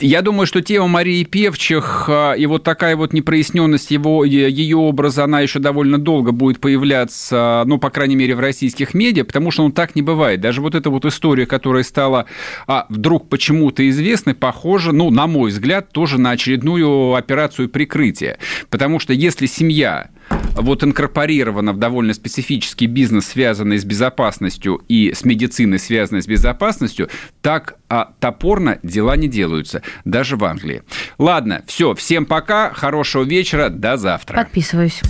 [0.00, 5.24] Я думаю, что тема Марии Певчих а, и вот такая вот непроясненность его, ее образа,
[5.24, 9.62] она еще довольно долго будет появляться, ну, по крайней мере, в российских медиа, потому что
[9.62, 10.40] ну, так не бывает.
[10.40, 12.26] Даже вот эта вот история, которая стала
[12.66, 18.38] а, вдруг почему-то известной, похожа, ну, на мой взгляд, тоже на очередную операцию прикрытия.
[18.68, 20.10] Потому что если семья
[20.56, 27.08] вот инкорпорирована в довольно специфический бизнес, связанный с безопасностью и с медициной, связанный с безопасностью,
[27.42, 30.82] так а, топорно дела не делаются, даже в Англии.
[31.18, 34.36] Ладно, все, всем пока, хорошего вечера, до завтра.
[34.36, 35.00] Подписываюсь.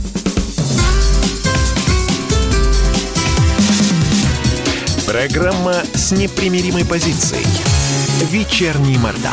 [5.06, 7.44] Программа с непримиримой позицией.
[8.30, 9.32] Вечерний Мордан.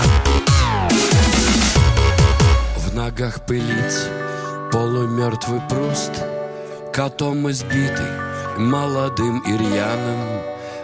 [2.76, 4.27] В ногах пылить
[4.72, 6.12] полумертвый пруст,
[6.94, 8.06] Котом избитый,
[8.58, 10.42] молодым и рьяным,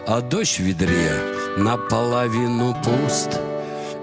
[0.07, 1.11] А дождь в ведре
[1.57, 3.39] наполовину пуст,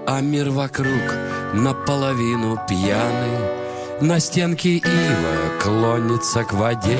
[0.07, 1.15] А мир вокруг
[1.53, 3.61] наполовину пьяный.
[4.01, 6.99] На стенке ива клонится к воде,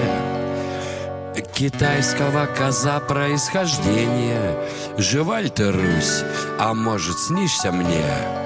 [1.53, 4.57] Китайского коза происхождения
[4.97, 6.23] Жива ли ты, Русь,
[6.59, 8.40] а может, снишься мне?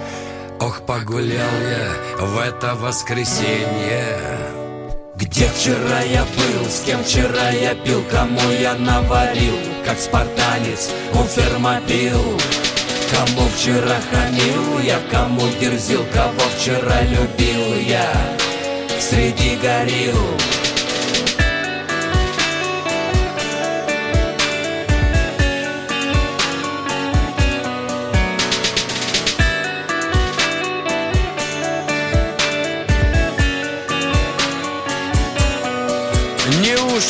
[0.60, 4.18] Ох, погулял я в это воскресенье.
[5.16, 11.24] Где вчера я был, с кем вчера я пил Кому я наварил, как спартанец у
[11.24, 12.40] фермопил.
[13.12, 18.12] Кому вчера хамил я, кому дерзил Кого вчера любил я
[19.00, 20.18] среди горил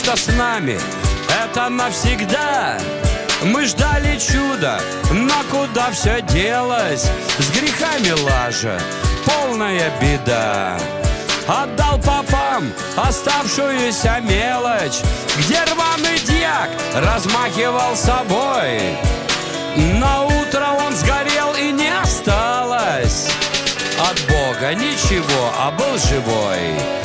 [0.05, 0.79] Неужто с нами.
[1.43, 2.77] Это навсегда?
[3.43, 4.79] Мы ждали чуда,
[5.11, 7.09] но куда все делось?
[7.39, 8.79] С грехами лажа,
[9.25, 10.77] полная беда.
[11.47, 15.01] Отдал попам оставшуюся мелочь
[15.37, 18.97] Где рваный дьяк размахивал собой.
[19.75, 23.29] На утро он сгорел и не осталось.
[23.99, 27.04] От Бога ничего, а был живой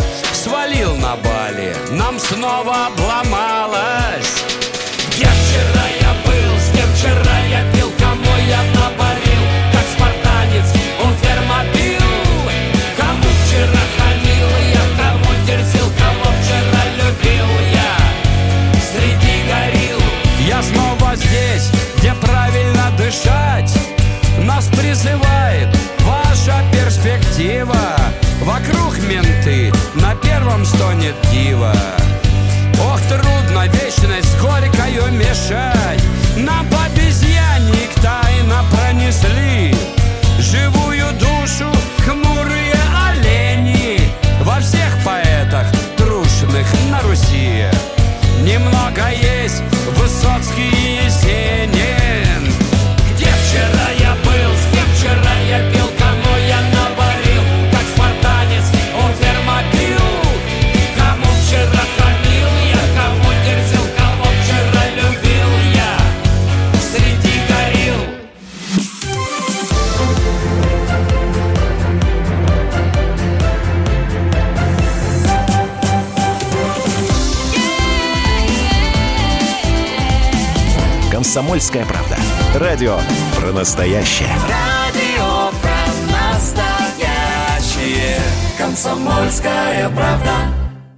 [0.81, 4.45] свалил на Бали, нам снова обломалось.
[5.09, 10.67] Где вчера я был, с кем вчера я пил, кому я наварил, как спартанец,
[11.05, 12.01] он фермопил.
[12.97, 17.97] Кому вчера хамил я, кому дерзил, кого вчера любил я,
[18.93, 20.01] среди горил.
[20.47, 23.73] Я снова здесь, где правильно дышать,
[24.39, 25.69] нас призывает
[26.01, 27.97] ваша перспектива.
[28.43, 29.71] Вокруг менты,
[30.11, 31.73] на первом стонет дива
[32.83, 36.03] Ох, трудно вечность горькою мешать.
[36.37, 39.75] Нам по обезьянник тайно пронесли.
[40.39, 41.71] Живую душу
[42.05, 42.75] хмурые
[43.09, 44.01] олени
[44.43, 47.67] Во всех поэтах трушных на Руси.
[48.43, 49.63] Немного есть
[49.97, 51.00] Высоцкий
[81.51, 82.17] «Комсомольская правда».
[82.55, 83.01] Радио
[83.37, 84.29] про настоящее.
[84.49, 85.85] Радио про
[86.33, 88.21] настоящее.
[88.57, 90.60] Комсомольская правда.